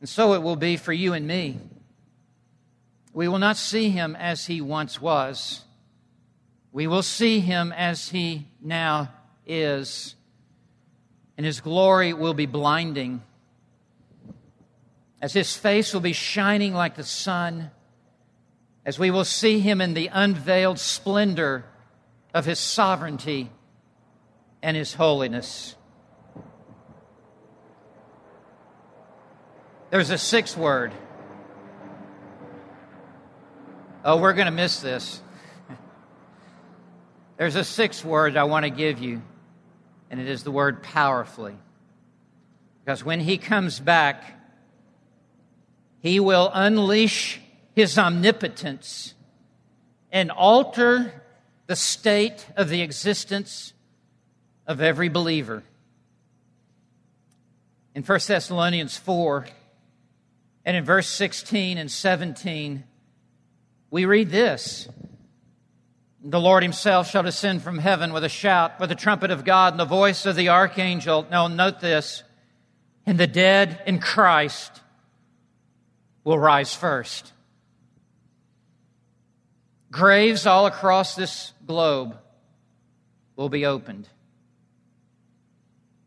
[0.00, 1.58] And so it will be for you and me
[3.18, 5.62] we will not see him as he once was.
[6.70, 9.12] We will see him as he now
[9.44, 10.14] is.
[11.36, 13.24] And his glory will be blinding.
[15.20, 17.72] As his face will be shining like the sun.
[18.86, 21.64] As we will see him in the unveiled splendor
[22.32, 23.50] of his sovereignty
[24.62, 25.74] and his holiness.
[29.90, 30.92] There's a sixth word.
[34.04, 35.20] Oh, we're going to miss this.
[37.36, 39.22] There's a sixth word I want to give you,
[40.08, 41.56] and it is the word powerfully.
[42.84, 44.22] Because when he comes back,
[46.00, 47.40] he will unleash
[47.74, 49.14] his omnipotence
[50.12, 51.12] and alter
[51.66, 53.72] the state of the existence
[54.66, 55.64] of every believer.
[57.96, 59.46] In 1 Thessalonians 4
[60.64, 62.84] and in verse 16 and 17,
[63.90, 64.88] we read this
[66.22, 69.72] The Lord himself shall descend from heaven with a shout, with the trumpet of God,
[69.72, 71.26] and the voice of the archangel.
[71.30, 72.22] Now, note this
[73.08, 74.82] and the dead in Christ
[76.24, 77.32] will rise first.
[79.90, 82.18] Graves all across this globe
[83.34, 84.06] will be opened.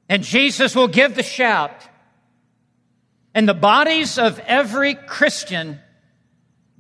[0.08, 1.72] And Jesus will give the shout.
[3.34, 5.80] And the bodies of every Christian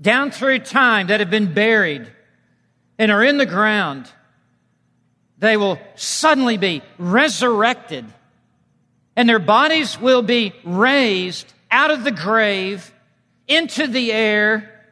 [0.01, 2.11] down through time that have been buried
[2.97, 4.11] and are in the ground,
[5.37, 8.05] they will suddenly be resurrected
[9.15, 12.91] and their bodies will be raised out of the grave
[13.47, 14.85] into the air.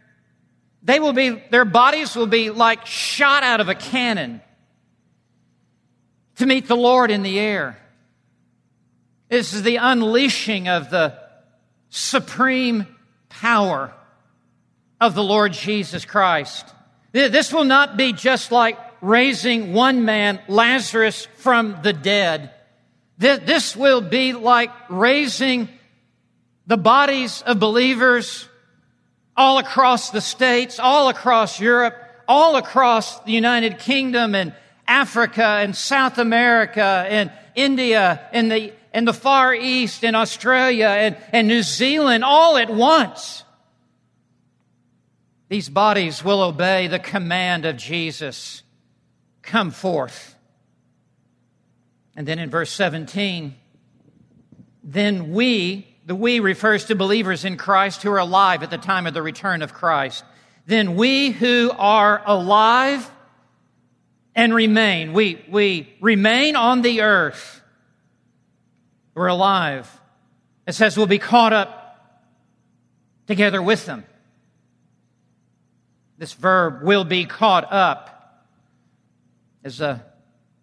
[0.83, 4.41] They will be, their bodies will be like shot out of a cannon
[6.35, 7.77] to meet the Lord in the air.
[9.29, 11.17] This is the unleashing of the
[11.89, 12.87] supreme
[13.29, 13.93] power
[14.99, 16.65] of the Lord Jesus Christ.
[17.11, 22.51] This will not be just like raising one man, Lazarus, from the dead.
[23.17, 25.69] This will be like raising
[26.67, 28.47] the bodies of believers
[29.35, 31.95] all across the states, all across Europe,
[32.27, 34.53] all across the United Kingdom and
[34.87, 41.17] Africa and South America and India and the, and the Far East and Australia and,
[41.33, 43.43] and New Zealand all at once.
[45.49, 48.61] These bodies will obey the command of Jesus
[49.41, 50.35] come forth.
[52.15, 53.55] And then in verse 17,
[54.83, 59.07] then we, the we refers to believers in Christ who are alive at the time
[59.07, 60.23] of the return of Christ.
[60.67, 63.09] Then we who are alive
[64.35, 67.61] and remain, we, we remain on the earth,
[69.15, 69.89] we're alive.
[70.67, 72.21] It says we'll be caught up
[73.25, 74.05] together with them.
[76.19, 78.43] This verb will be caught up
[79.63, 80.03] is a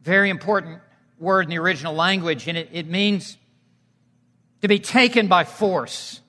[0.03, 0.81] very important
[1.19, 3.39] word in the original language, and it, it means
[4.61, 6.21] to be taken by force.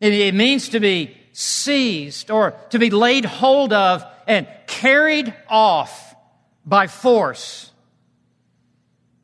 [0.00, 6.14] It, it means to be seized or to be laid hold of and carried off
[6.64, 7.72] by force.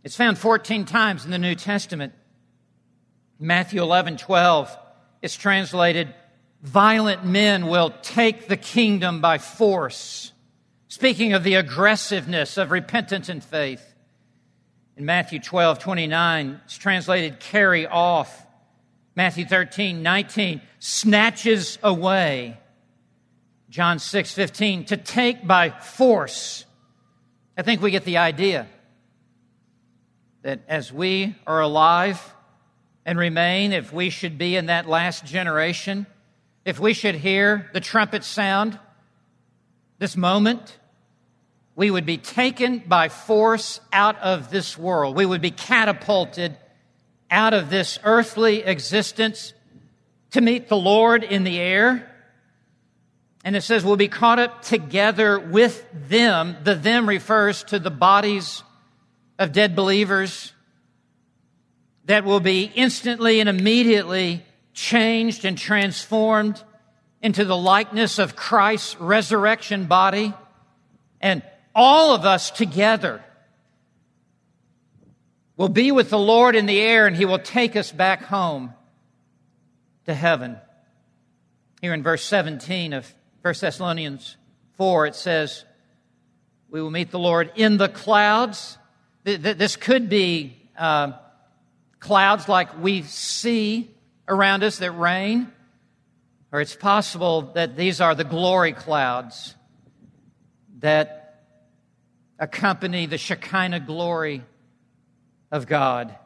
[0.03, 2.13] It's found 14 times in the New Testament.
[3.39, 4.77] Matthew 11, 12,
[5.23, 6.13] it's translated,
[6.63, 10.33] violent men will take the kingdom by force.
[10.89, 13.87] Speaking of the aggressiveness of repentance and faith.
[14.97, 18.47] In Matthew 12, 29, it's translated carry off.
[19.15, 22.59] Matthew 13, 19, snatches away.
[23.71, 26.65] John 6, 15, to take by force.
[27.57, 28.67] I think we get the idea
[30.43, 32.35] that as we are alive
[33.07, 36.07] and remain, if we should be in that last generation,
[36.71, 38.79] if we should hear the trumpet sound
[39.99, 40.79] this moment,
[41.75, 45.17] we would be taken by force out of this world.
[45.17, 46.57] We would be catapulted
[47.29, 49.53] out of this earthly existence
[50.31, 52.09] to meet the Lord in the air.
[53.45, 56.57] And it says we'll be caught up together with them.
[56.63, 58.63] The them refers to the bodies
[59.41, 60.53] of dead believers
[62.05, 66.63] that will be instantly and immediately changed and transformed
[67.23, 70.33] into the likeness of Christ's resurrection body.
[71.21, 71.43] And
[71.75, 73.23] all of us together
[75.57, 78.73] will be with the Lord in the air and he will take us back home
[80.07, 80.57] to heaven.
[81.83, 83.13] Here in verse 17 of
[83.43, 84.37] 1 Thessalonians
[84.77, 85.65] 4, it says,
[86.71, 88.79] We will meet the Lord in the clouds.
[89.25, 91.13] This could be uh,
[92.01, 93.91] clouds like we see
[94.31, 95.53] around us that rain.
[96.53, 99.55] Or it's possible that these are the glory clouds
[100.79, 101.45] that
[102.39, 104.43] accompany the Shekinah glory
[105.53, 106.17] of God.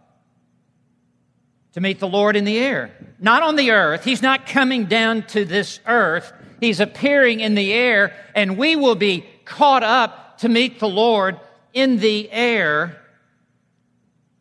[1.73, 4.05] To meet the Lord in the air, not on the earth.
[4.05, 6.33] He's not coming down to this earth.
[6.61, 11.39] He's appearing in the air, and we will be caught up to meet the Lord
[11.73, 13.03] in the air.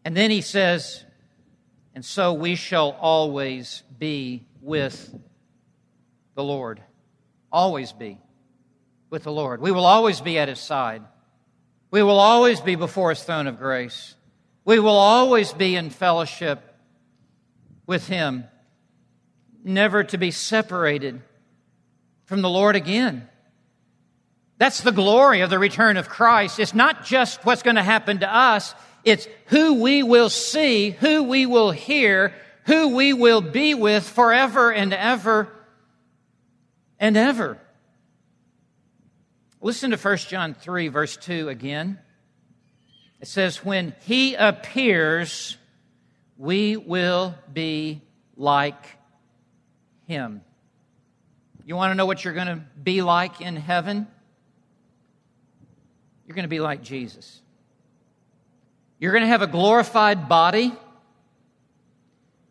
[0.05, 1.03] And then he says,
[1.95, 5.15] and so we shall always be with
[6.35, 6.81] the Lord.
[7.51, 8.19] Always be
[9.09, 9.61] with the Lord.
[9.61, 11.03] We will always be at his side.
[11.91, 14.15] We will always be before his throne of grace.
[14.65, 16.61] We will always be in fellowship
[17.85, 18.45] with him,
[19.63, 21.21] never to be separated
[22.25, 23.27] from the Lord again.
[24.57, 26.59] That's the glory of the return of Christ.
[26.59, 28.73] It's not just what's going to happen to us,
[29.03, 32.33] it's who we will see, who we will hear,
[32.65, 35.49] who we will be with forever and ever
[36.99, 37.57] and ever.
[39.61, 41.99] Listen to 1 John 3, verse 2 again.
[43.21, 45.57] It says, When he appears,
[46.37, 48.01] we will be
[48.35, 48.85] like
[50.07, 50.41] him.
[51.65, 54.07] You want to know what you're going to be like in heaven?
[56.27, 57.41] You're going to be like Jesus.
[59.03, 60.71] You're going to have a glorified body,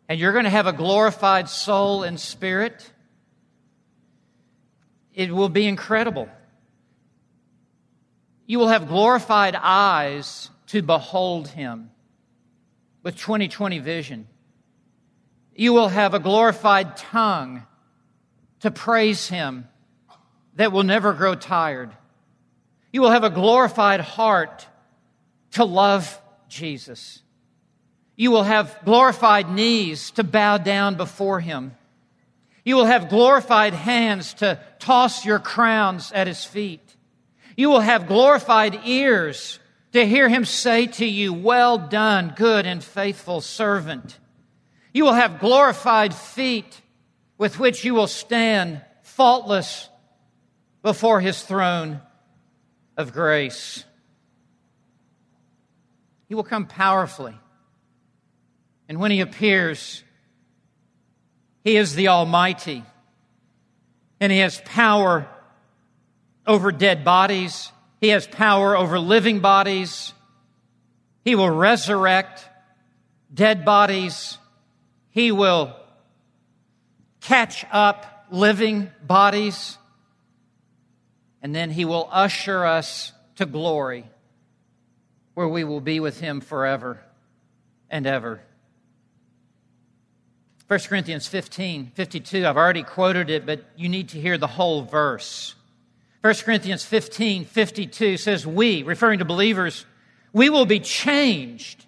[0.07, 2.91] and you're going to have a glorified soul and spirit.
[5.15, 6.29] It will be incredible.
[8.45, 11.89] You will have glorified eyes to behold him
[13.01, 14.27] with 2020 vision.
[15.55, 17.65] You will have a glorified tongue
[18.59, 19.67] to praise him
[20.53, 21.89] that will never grow tired.
[22.91, 24.67] You will have a glorified heart
[25.53, 26.19] to love
[26.53, 27.21] Jesus.
[28.15, 31.75] You will have glorified knees to bow down before him.
[32.63, 36.95] You will have glorified hands to toss your crowns at his feet.
[37.57, 39.59] You will have glorified ears
[39.91, 44.17] to hear him say to you, Well done, good and faithful servant.
[44.93, 46.81] You will have glorified feet
[47.37, 49.89] with which you will stand faultless
[50.83, 52.01] before his throne
[52.95, 53.83] of grace.
[56.33, 57.37] He will come powerfully.
[58.89, 60.03] And when he appears,
[61.63, 62.83] he is the Almighty.
[64.19, 65.27] And he has power
[66.47, 67.71] over dead bodies.
[68.01, 70.11] He has power over living bodies.
[71.23, 72.49] He will resurrect
[73.31, 74.39] dead bodies.
[75.11, 75.75] He will
[77.21, 79.77] catch up living bodies.
[81.43, 84.09] And then he will usher us to glory
[85.33, 86.99] where we will be with him forever
[87.89, 88.41] and ever.
[90.67, 94.81] 1 Corinthians 15, 52, I've already quoted it, but you need to hear the whole
[94.81, 95.55] verse.
[96.21, 99.85] 1 Corinthians 15, 52 says, We, referring to believers,
[100.31, 101.85] we will be changed.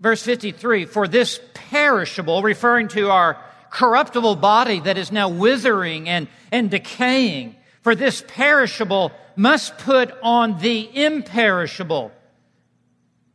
[0.00, 6.28] Verse 53, for this perishable, referring to our corruptible body that is now withering and,
[6.52, 7.55] and decaying,
[7.86, 12.10] for this perishable must put on the imperishable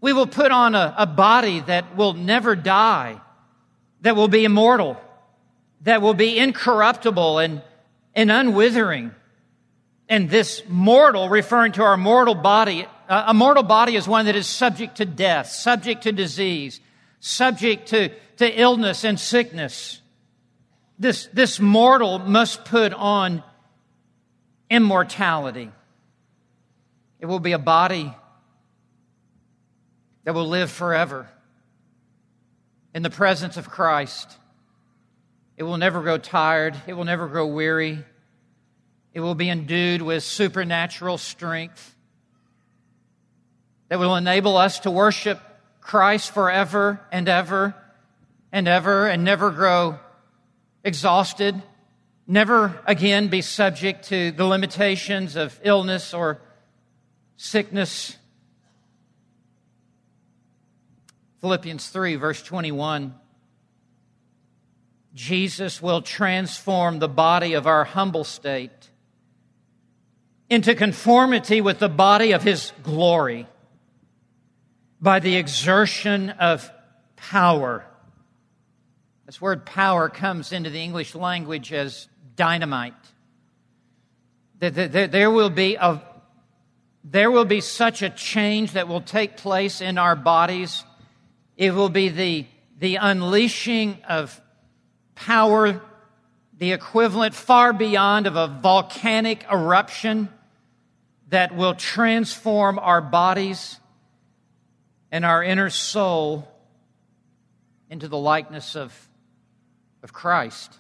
[0.02, 3.22] we will put on a, a body that will never die,
[4.02, 5.00] that will be immortal,
[5.82, 7.62] that will be incorruptible and,
[8.14, 9.12] and unwithering.
[10.10, 14.36] And this mortal, referring to our mortal body, uh, a mortal body is one that
[14.36, 16.82] is subject to death, subject to disease,
[17.22, 20.02] subject to, to illness and sickness.
[21.00, 23.44] This, this mortal must put on
[24.72, 25.70] immortality.
[27.20, 28.12] It will be a body
[30.24, 31.28] that will live forever
[32.96, 34.38] in the presence of Christ.
[35.58, 38.04] It will never grow tired, it will never grow weary.
[39.14, 41.96] It will be endued with supernatural strength
[43.90, 45.42] that will enable us to worship
[45.82, 47.76] Christ forever and ever
[48.54, 50.00] and ever and never grow
[50.82, 51.62] exhausted,
[52.32, 56.42] never again be subject to the limitations of illness or
[57.36, 58.16] sickness
[61.42, 63.16] Philippians 3, verse 21.
[65.16, 68.92] Jesus will transform the body of our humble state
[70.50, 73.48] into conformity with the body of his glory
[75.02, 76.70] by the exertion of
[77.16, 77.86] power.
[79.26, 82.94] This word power comes into the English language as dynamite.
[84.60, 86.02] There will be a,
[87.04, 90.84] there will be such a change that will take place in our bodies
[91.62, 92.48] it will be the,
[92.80, 94.42] the unleashing of
[95.14, 95.80] power,
[96.58, 100.28] the equivalent far beyond of a volcanic eruption
[101.30, 103.80] that will transform our bodies
[105.12, 106.48] and our inner soul
[107.92, 109.08] into the likeness of,
[110.02, 110.80] of Christ.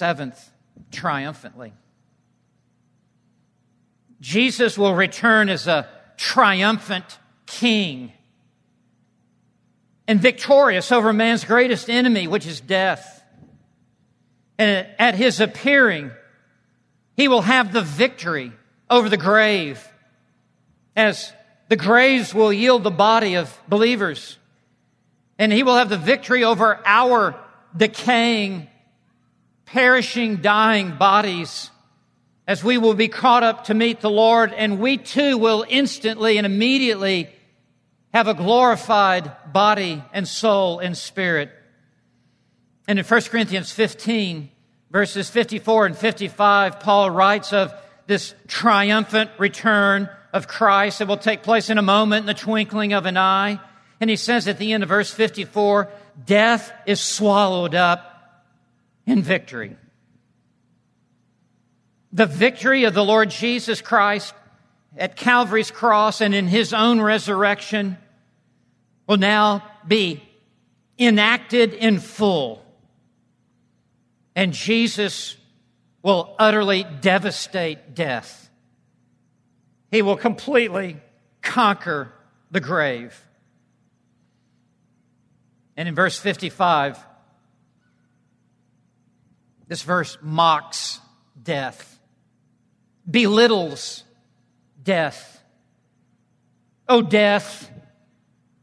[0.00, 0.50] Seventh,
[0.92, 1.74] triumphantly.
[4.18, 5.86] Jesus will return as a
[6.16, 8.10] triumphant king
[10.08, 13.22] and victorious over man's greatest enemy, which is death.
[14.56, 16.12] And at his appearing,
[17.14, 18.52] he will have the victory
[18.88, 19.86] over the grave
[20.96, 21.30] as
[21.68, 24.38] the graves will yield the body of believers.
[25.38, 27.38] And he will have the victory over our
[27.76, 28.66] decaying,
[29.72, 31.70] perishing, dying bodies
[32.46, 36.36] as we will be caught up to meet the Lord, and we too will instantly
[36.36, 37.30] and immediately
[38.12, 41.52] have a glorified body and soul and spirit.
[42.88, 44.50] And in 1 Corinthians 15,
[44.90, 47.72] verses 54 and 55, Paul writes of
[48.08, 52.94] this triumphant return of Christ that will take place in a moment, in the twinkling
[52.94, 53.60] of an eye.
[54.00, 55.88] And he says at the end of verse 54,
[56.26, 58.09] death is swallowed up
[59.10, 59.76] in victory.
[62.12, 64.34] The victory of the Lord Jesus Christ
[64.96, 67.98] at Calvary's cross and in his own resurrection
[69.08, 70.22] will now be
[70.96, 72.64] enacted in full.
[74.36, 75.36] And Jesus
[76.02, 78.48] will utterly devastate death.
[79.90, 80.98] He will completely
[81.42, 82.12] conquer
[82.52, 83.20] the grave.
[85.76, 87.04] And in verse 55,
[89.70, 91.00] this verse mocks
[91.40, 91.98] death
[93.08, 94.04] belittles
[94.82, 95.42] death.
[96.88, 97.70] Oh, death,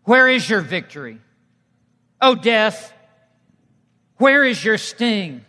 [0.03, 1.19] where is your victory?
[2.19, 2.91] Oh, death,
[4.17, 5.45] where is your sting?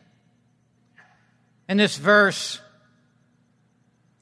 [1.66, 2.60] And this verse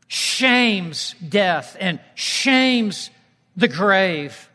[0.09, 3.11] shames death and shames
[3.57, 4.49] the grave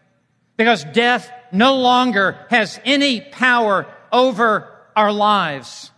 [0.57, 5.90] because death no longer has any power over our lives.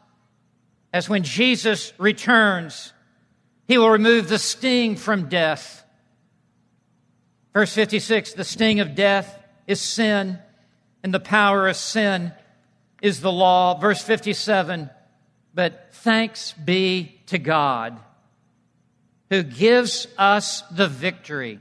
[0.93, 2.93] As when Jesus returns,
[3.67, 5.83] he will remove the sting from death.
[7.51, 9.37] Verse 56 the sting of death
[9.67, 10.39] is sin,
[11.03, 12.31] and the power of sin
[13.01, 13.77] is the law.
[13.79, 14.89] Verse 57
[15.53, 17.99] but thanks be to God
[19.29, 21.59] who gives us the victory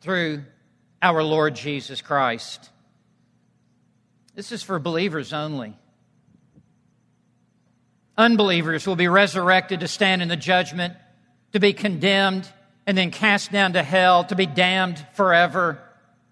[0.00, 0.42] through
[1.02, 2.70] our Lord Jesus Christ.
[4.34, 5.76] This is for believers only.
[8.20, 10.92] Unbelievers will be resurrected to stand in the judgment,
[11.54, 12.46] to be condemned,
[12.86, 15.82] and then cast down to hell, to be damned forever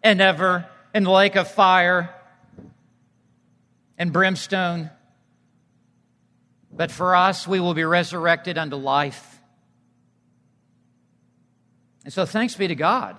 [0.03, 2.15] and ever in the lake of fire
[3.97, 4.91] and brimstone.
[6.71, 9.41] But for us, we will be resurrected unto life.
[12.05, 13.17] And so thanks be to God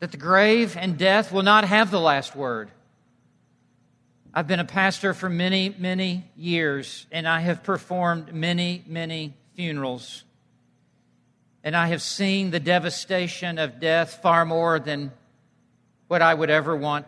[0.00, 2.70] that the grave and death will not have the last word.
[4.34, 10.24] I've been a pastor for many, many years, and I have performed many, many funerals.
[11.62, 15.12] And I have seen the devastation of death far more than
[16.08, 17.06] what I would ever want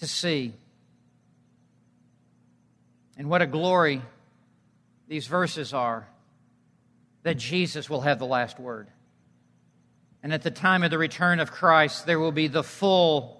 [0.00, 0.54] to see.
[3.16, 4.02] And what a glory
[5.06, 6.08] these verses are
[7.22, 8.88] that Jesus will have the last word.
[10.22, 13.37] And at the time of the return of Christ, there will be the full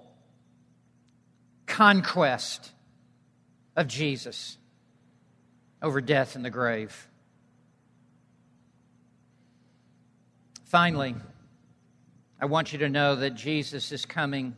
[1.69, 2.71] conquest
[3.77, 4.57] of Jesus
[5.81, 7.07] over death and the grave.
[10.65, 11.15] Finally,
[12.41, 14.55] I want you to know that Jesus is coming.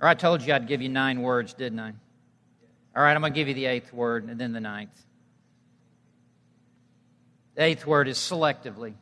[0.00, 1.92] Or I told you I'd give you nine words, didn't I?
[2.94, 5.04] All right, I'm going to give you the eighth word and then the ninth.
[7.54, 8.94] The eighth word is selectively.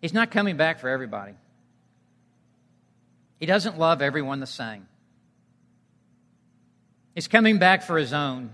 [0.00, 1.34] He's not coming back for everybody.
[3.38, 4.86] He doesn't love everyone the same.
[7.14, 8.50] He's coming back for his own.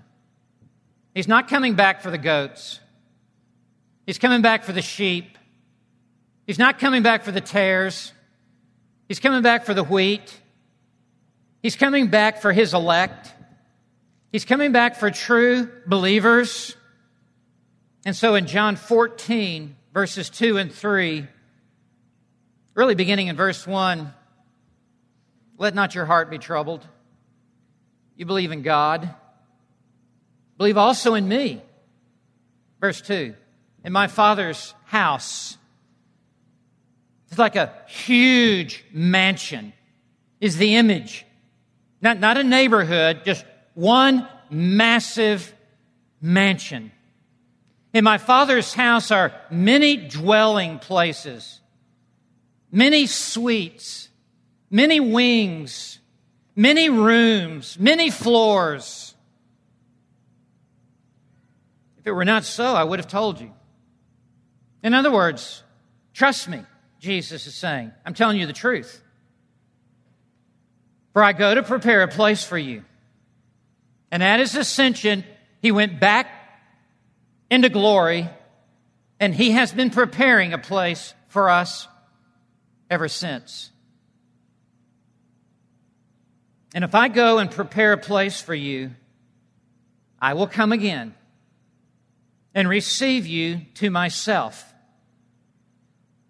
[1.15, 2.81] He's not coming back for the goats.
[4.07, 5.39] He's coming back for the sheep.
[6.47, 8.13] He's not coming back for the tares.
[9.09, 10.41] He's coming back for the wheat.
[11.63, 13.33] He's coming back for his elect.
[14.33, 16.77] He's coming back for true believers.
[18.05, 21.27] And so in John 14, verses 2 and 3,
[22.75, 24.13] really beginning in verse 1,
[25.65, 26.87] let not your heart be troubled.
[28.17, 29.15] You believe in God.
[30.59, 31.63] Believe also in me.
[32.81, 33.35] Verse 2
[33.83, 35.57] In my Father's house,
[37.29, 39.73] It's like a huge mansion,
[40.39, 41.25] is the image.
[42.03, 45.51] Not, not a neighborhood, just one massive
[46.21, 46.93] mansion.
[47.95, 51.61] In my Father's house are many dwelling places,
[52.71, 54.11] many suites,
[54.75, 56.01] many wings,
[56.57, 59.15] many rooms, many floors.
[61.99, 63.53] If it were not so, I would have told you.
[64.83, 65.63] In other words,
[66.13, 66.61] trust me.
[66.99, 67.93] Jesus is saying.
[68.05, 69.01] I'm telling you the truth.
[71.13, 72.83] For I go to prepare a place for you.
[74.11, 75.23] And at his ascension,
[75.63, 76.27] he went back
[77.49, 78.29] into glory,
[79.21, 81.87] and he has been preparing a place for us
[82.91, 83.71] ever since.
[86.75, 88.91] And if I go and prepare a place for you,
[90.21, 91.15] I will come again
[92.53, 94.75] and receive you to myself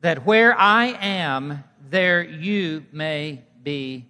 [0.02, 4.06] that where I am, there you may be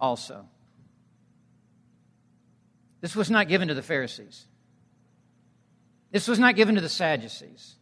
[0.00, 0.44] also.
[3.00, 4.44] This was not given to the Pharisees.
[6.10, 7.76] This was not given to the Sadducees.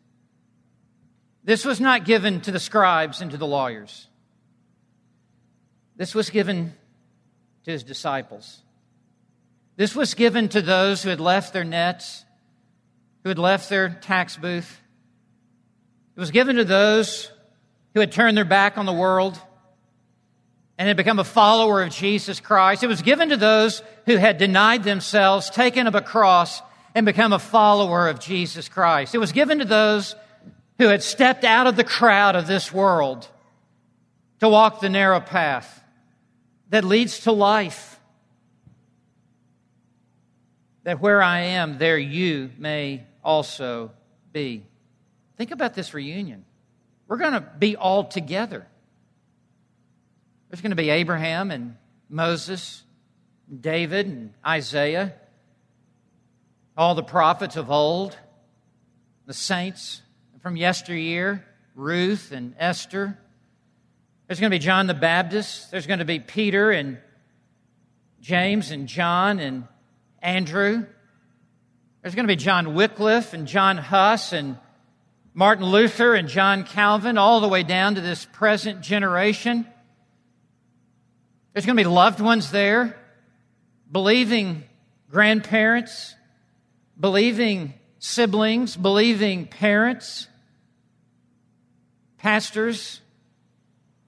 [1.43, 4.09] This was not given to the scribes and to the lawyers.
[5.97, 6.75] This was given
[7.67, 8.63] to his disciples.
[9.77, 12.25] This was given to those who had left their nets,
[13.23, 14.81] who had left their tax booth,
[16.17, 17.31] it was given to those
[17.93, 19.39] who had turned their back on the world
[20.79, 22.83] and had become a follower of Jesus Christ.
[22.83, 26.63] It was given to those who had denied themselves, taken up a cross,
[26.95, 29.15] and become a follower of Jesus Christ.
[29.15, 30.17] It was given to those
[30.79, 33.29] who had stepped out of the crowd of this world
[34.41, 35.83] to walk the narrow path
[36.69, 37.99] that leads to life.
[40.85, 43.93] That where I am, there you may also
[44.33, 44.65] be.
[45.37, 46.45] Think about this reunion.
[47.09, 48.67] We're going to be all together.
[50.49, 51.77] There's going to be Abraham and
[52.09, 52.83] Moses,
[53.51, 55.15] and David and Isaiah,
[56.77, 58.17] all the prophets of old,
[59.27, 60.03] the saints
[60.41, 61.45] from yesteryear,
[61.75, 63.19] Ruth and Esther.
[64.27, 65.71] There's going to be John the Baptist.
[65.71, 66.99] There's going to be Peter and
[68.21, 69.69] James and John and
[70.21, 70.85] Andrew.
[72.03, 74.59] There's going to be John Wycliffe and John Huss and
[75.33, 79.67] Martin Luther and John Calvin, all the way down to this present generation.
[81.53, 82.99] There's going to be loved ones there,
[83.93, 84.65] believing
[85.11, 86.15] grandparents,
[86.99, 90.27] believing siblings, believing parents,
[92.19, 93.01] pastors,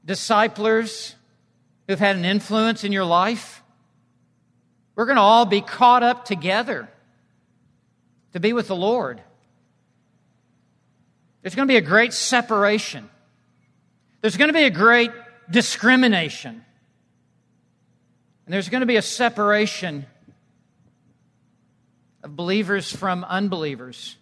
[0.08, 1.14] disciplers
[1.86, 3.62] who've had an influence in your life.
[4.96, 6.88] We're going to all be caught up together
[8.32, 9.20] to be with the Lord.
[11.42, 13.08] There's going to be a great separation.
[14.22, 15.12] There's going to be a great
[15.50, 16.64] discrimination.
[18.46, 20.06] And there's going to be a separation
[22.24, 24.16] of believers from unbelievers.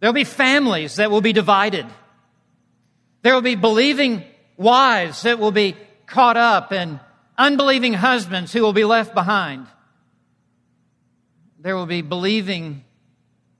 [0.00, 1.86] There'll be families that will be divided.
[3.20, 4.24] There will be believing
[4.62, 7.00] wives that will be caught up and
[7.36, 9.66] unbelieving husbands who will be left behind.
[11.58, 12.84] There will be believing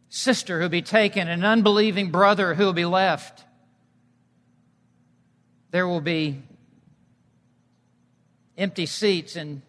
[0.08, 3.44] sister who'll be taken, an unbelieving brother who will be left.
[5.70, 6.42] There will be
[8.58, 9.62] empty seats in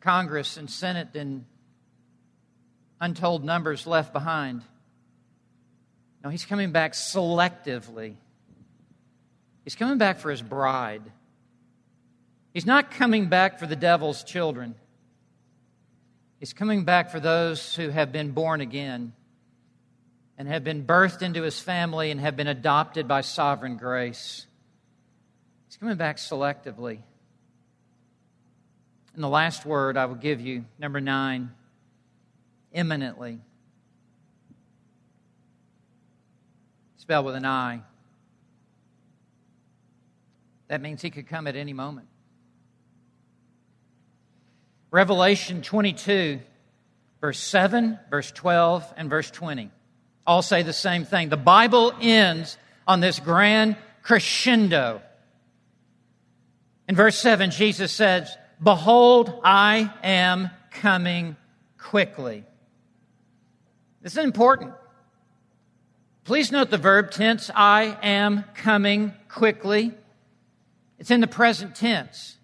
[0.00, 1.44] Congress and Senate and
[3.00, 4.62] untold numbers left behind.
[6.22, 8.14] No, he's coming back selectively.
[9.64, 11.02] He's coming back for his bride.
[12.52, 14.74] He's not coming back for the devil's children.
[16.38, 19.14] He's coming back for those who have been born again
[20.36, 24.46] and have been birthed into his family and have been adopted by sovereign grace.
[25.66, 27.00] He's coming back selectively.
[29.14, 31.52] And the last word I will give you, number nine,
[32.72, 33.38] imminently.
[36.96, 37.80] Spelled with an I.
[40.68, 42.08] That means he could come at any moment.
[44.90, 46.40] Revelation 22,
[47.20, 49.70] verse 7, verse 12, and verse 20
[50.26, 51.28] all say the same thing.
[51.28, 52.56] The Bible ends
[52.86, 55.02] on this grand crescendo.
[56.88, 61.36] In verse 7, Jesus says, Behold, I am coming
[61.78, 62.44] quickly.
[64.02, 64.72] This is important.
[66.24, 69.92] Please note the verb tense, I am coming quickly.
[70.98, 72.36] It's in the present tense.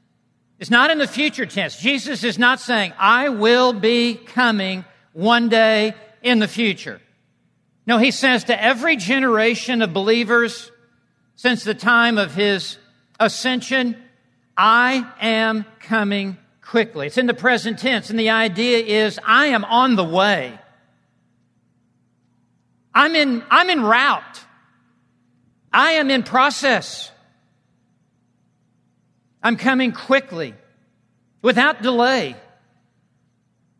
[0.58, 1.76] It's not in the future tense.
[1.78, 7.00] Jesus is not saying, I will be coming one day in the future.
[7.86, 10.70] No, he says to every generation of believers,
[11.34, 12.76] since the time of his
[13.18, 13.96] ascension,
[14.56, 17.06] I am coming quickly.
[17.06, 20.58] It's in the present tense, and the idea is I am on the way.
[22.94, 24.40] I'm in, I'm in route.
[25.72, 27.10] I am in process.
[29.42, 30.54] I'm coming quickly,
[31.42, 32.36] without delay.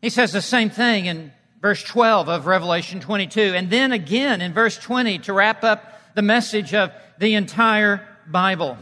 [0.01, 1.31] He says the same thing in
[1.61, 3.39] verse 12 of Revelation 22.
[3.41, 8.77] And then again in verse 20 to wrap up the message of the entire Bible.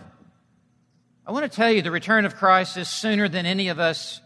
[1.27, 4.21] I want to tell you the return of Christ is sooner than any of us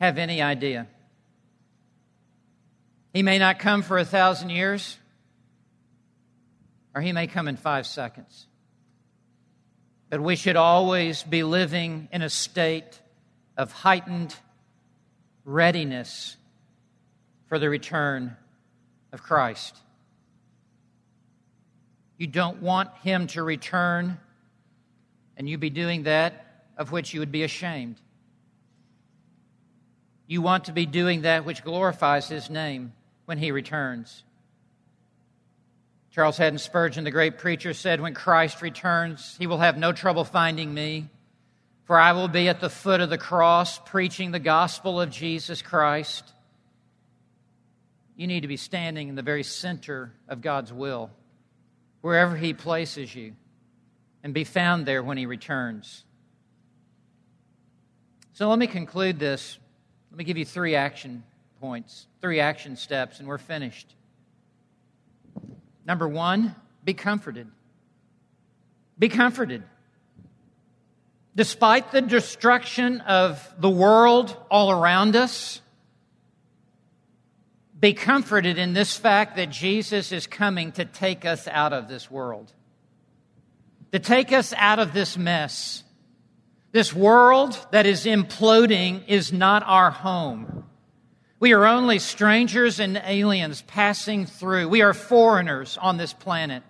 [0.00, 0.86] have any idea.
[3.12, 4.96] He may not come for a thousand years,
[6.94, 8.46] or he may come in five seconds.
[10.10, 13.00] But we should always be living in a state
[13.56, 14.34] of heightened
[15.44, 16.36] readiness
[17.46, 18.36] for the return
[19.12, 19.76] of Christ.
[22.18, 24.18] You don't want him to return,
[25.36, 27.96] and you be doing that of which you would be ashamed.
[30.26, 32.92] You want to be doing that which glorifies his name
[33.26, 34.24] when he returns.
[36.12, 40.24] Charles Haddon Spurgeon, the great preacher, said, When Christ returns, he will have no trouble
[40.24, 41.08] finding me,
[41.84, 45.62] for I will be at the foot of the cross preaching the gospel of Jesus
[45.62, 46.24] Christ.
[48.16, 51.10] You need to be standing in the very center of God's will
[52.00, 53.34] wherever He places you
[54.24, 56.04] and be found there when He returns.
[58.32, 59.58] So let me conclude this.
[60.10, 61.22] Let me give you three action
[61.60, 63.94] points, three action steps, and we're finished.
[65.90, 67.48] Number one, be comforted.
[68.96, 69.64] Be comforted.
[71.34, 75.60] Despite the destruction of the world all around us,
[77.80, 82.08] be comforted in this fact that Jesus is coming to take us out of this
[82.08, 82.52] world,
[83.90, 85.82] to take us out of this mess.
[86.70, 90.69] This world that is imploding is not our home.
[91.40, 94.68] We are only strangers and aliens passing through.
[94.68, 96.62] We are foreigners on this planet.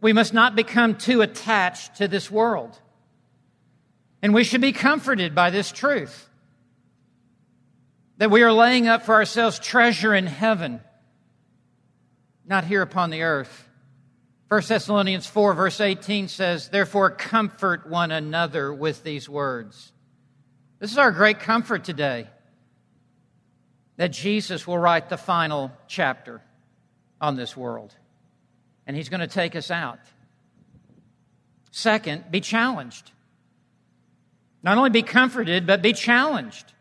[0.00, 2.76] We must not become too attached to this world.
[4.20, 6.28] And we should be comforted by this truth
[8.18, 10.80] that we are laying up for ourselves treasure in heaven,
[12.44, 13.68] not here upon the earth.
[14.48, 19.92] 1 Thessalonians 4, verse 18 says, Therefore, comfort one another with these words.
[20.80, 22.28] This is our great comfort today
[23.96, 26.40] that Jesus will write the final chapter
[27.20, 27.94] on this world,
[28.86, 30.00] and He's going to take us out.
[31.70, 33.10] Second, be challenged.
[34.62, 36.72] Not only be comforted, but be challenged.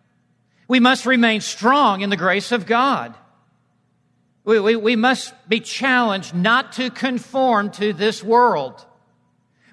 [0.68, 3.14] We must remain strong in the grace of God.
[4.46, 8.86] We, we, we, must be challenged not to conform to this world.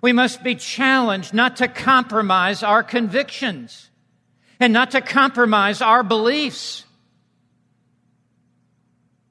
[0.03, 3.91] We must be challenged not to compromise our convictions
[4.59, 6.85] and not to compromise our beliefs.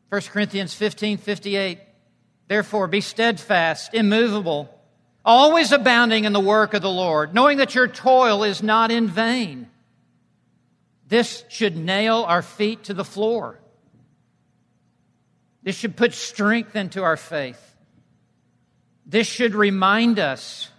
[0.09, 1.79] 1 Corinthians 15 58.
[2.47, 4.73] Therefore, be steadfast, immovable,
[5.23, 9.07] always abounding in the work of the Lord, knowing that your toil is not in
[9.07, 9.69] vain.
[11.07, 13.59] This should nail our feet to the floor.
[15.61, 17.75] This should put strength into our faith.
[19.05, 20.69] This should remind us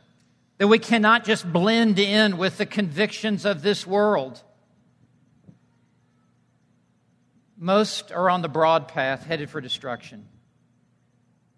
[0.59, 4.43] that we cannot just blend in with the convictions of this world.
[7.63, 10.27] Most are on the broad path headed for destruction.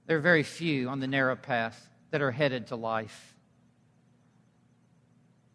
[0.07, 3.36] There are very few on the narrow path that are headed to life.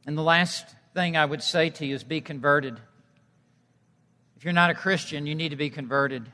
[0.06, 2.80] And the last thing I would say to you is be converted.
[4.38, 6.26] If you're not a Christian, you need to be converted.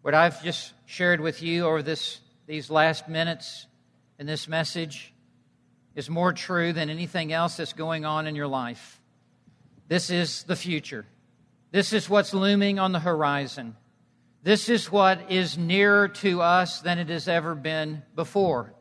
[0.00, 3.66] What I've just shared with you over this, these last minutes
[4.18, 5.12] in this message
[5.94, 8.98] is more true than anything else that's going on in your life.
[9.88, 11.04] This is the future.
[11.72, 13.76] This is what's looming on the horizon.
[14.42, 18.74] This is what is nearer to us than it has ever been before.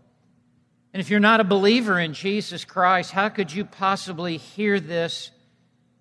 [0.93, 5.31] And if you're not a believer in Jesus Christ, how could you possibly hear this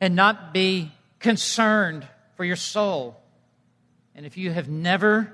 [0.01, 3.17] and not be concerned for your soul?
[4.17, 5.33] And if you have never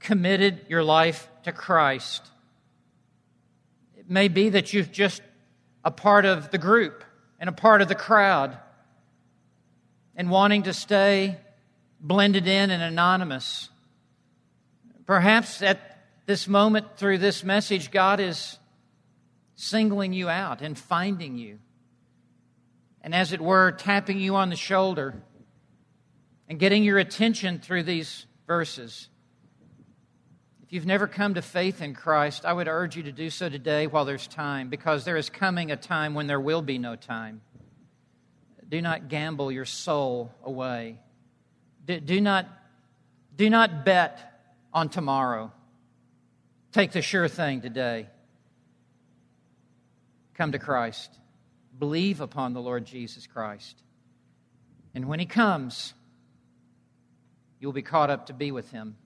[0.00, 2.26] committed your life to Christ,
[3.96, 5.22] it may be that you're just
[5.84, 7.04] a part of the group
[7.38, 8.58] and a part of the crowd
[10.16, 11.38] and wanting to stay
[12.00, 13.68] blended in and anonymous.
[15.06, 18.58] Perhaps at this moment through this message, God is
[19.56, 21.58] singling you out and finding you.
[23.02, 25.22] And as it were, tapping you on the shoulder
[26.48, 29.08] and getting your attention through these verses.
[30.62, 33.48] If you've never come to faith in Christ, I would urge you to do so
[33.48, 36.94] today while there's time, because there is coming a time when there will be no
[36.94, 37.40] time.
[38.70, 40.98] Do not gamble your soul away.
[41.86, 42.46] Do, do not,
[43.36, 44.18] do not bet
[44.72, 45.52] on tomorrow.
[46.72, 48.06] Take the sure thing today.
[50.34, 51.10] Come to Christ.
[51.78, 53.82] Believe upon the Lord Jesus Christ.
[54.94, 55.92] And when He comes,
[57.58, 58.96] you'll be caught up to be with Him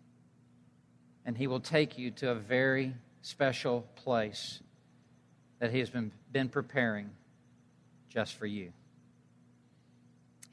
[1.24, 4.60] and He will take you to a very special place
[5.58, 7.10] that He has been, been preparing
[8.10, 8.72] just for you.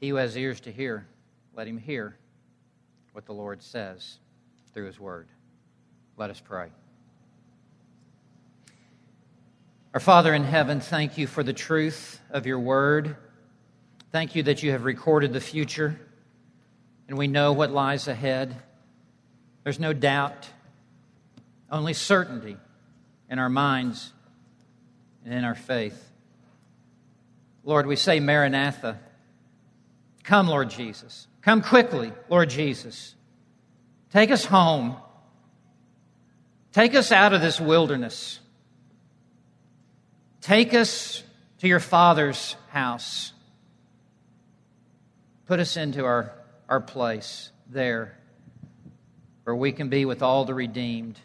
[0.02, 1.06] He who has ears to hear,
[1.54, 2.16] let him hear
[3.12, 4.18] what the Lord says
[4.74, 5.28] through His Word.
[6.16, 6.70] Let us pray.
[9.94, 13.14] Our Father in heaven, thank you for the truth of your Word.
[14.10, 16.00] Thank you that you have recorded the future
[17.06, 18.56] and we know what lies ahead.
[19.62, 20.48] There's no doubt
[21.70, 22.56] only certainty
[23.30, 24.12] in our minds
[25.24, 26.10] and in our faith.
[27.62, 28.98] Lord, we say, Maranatha.
[30.24, 31.26] Come, Lord Jesus.
[31.42, 33.14] Come quickly, Lord Jesus.
[34.10, 34.96] Take us home.
[36.72, 38.40] Take us out of this wilderness.
[40.40, 41.22] Take us
[41.58, 43.32] to your Father's house.
[45.46, 46.32] Put us into our,
[46.68, 48.16] our place there
[49.44, 51.18] where we can be with all the redeemed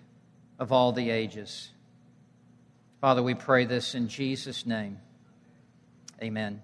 [0.60, 1.70] of all the ages.
[3.00, 5.00] Father, we pray this in Jesus' name.
[6.22, 6.62] Amen.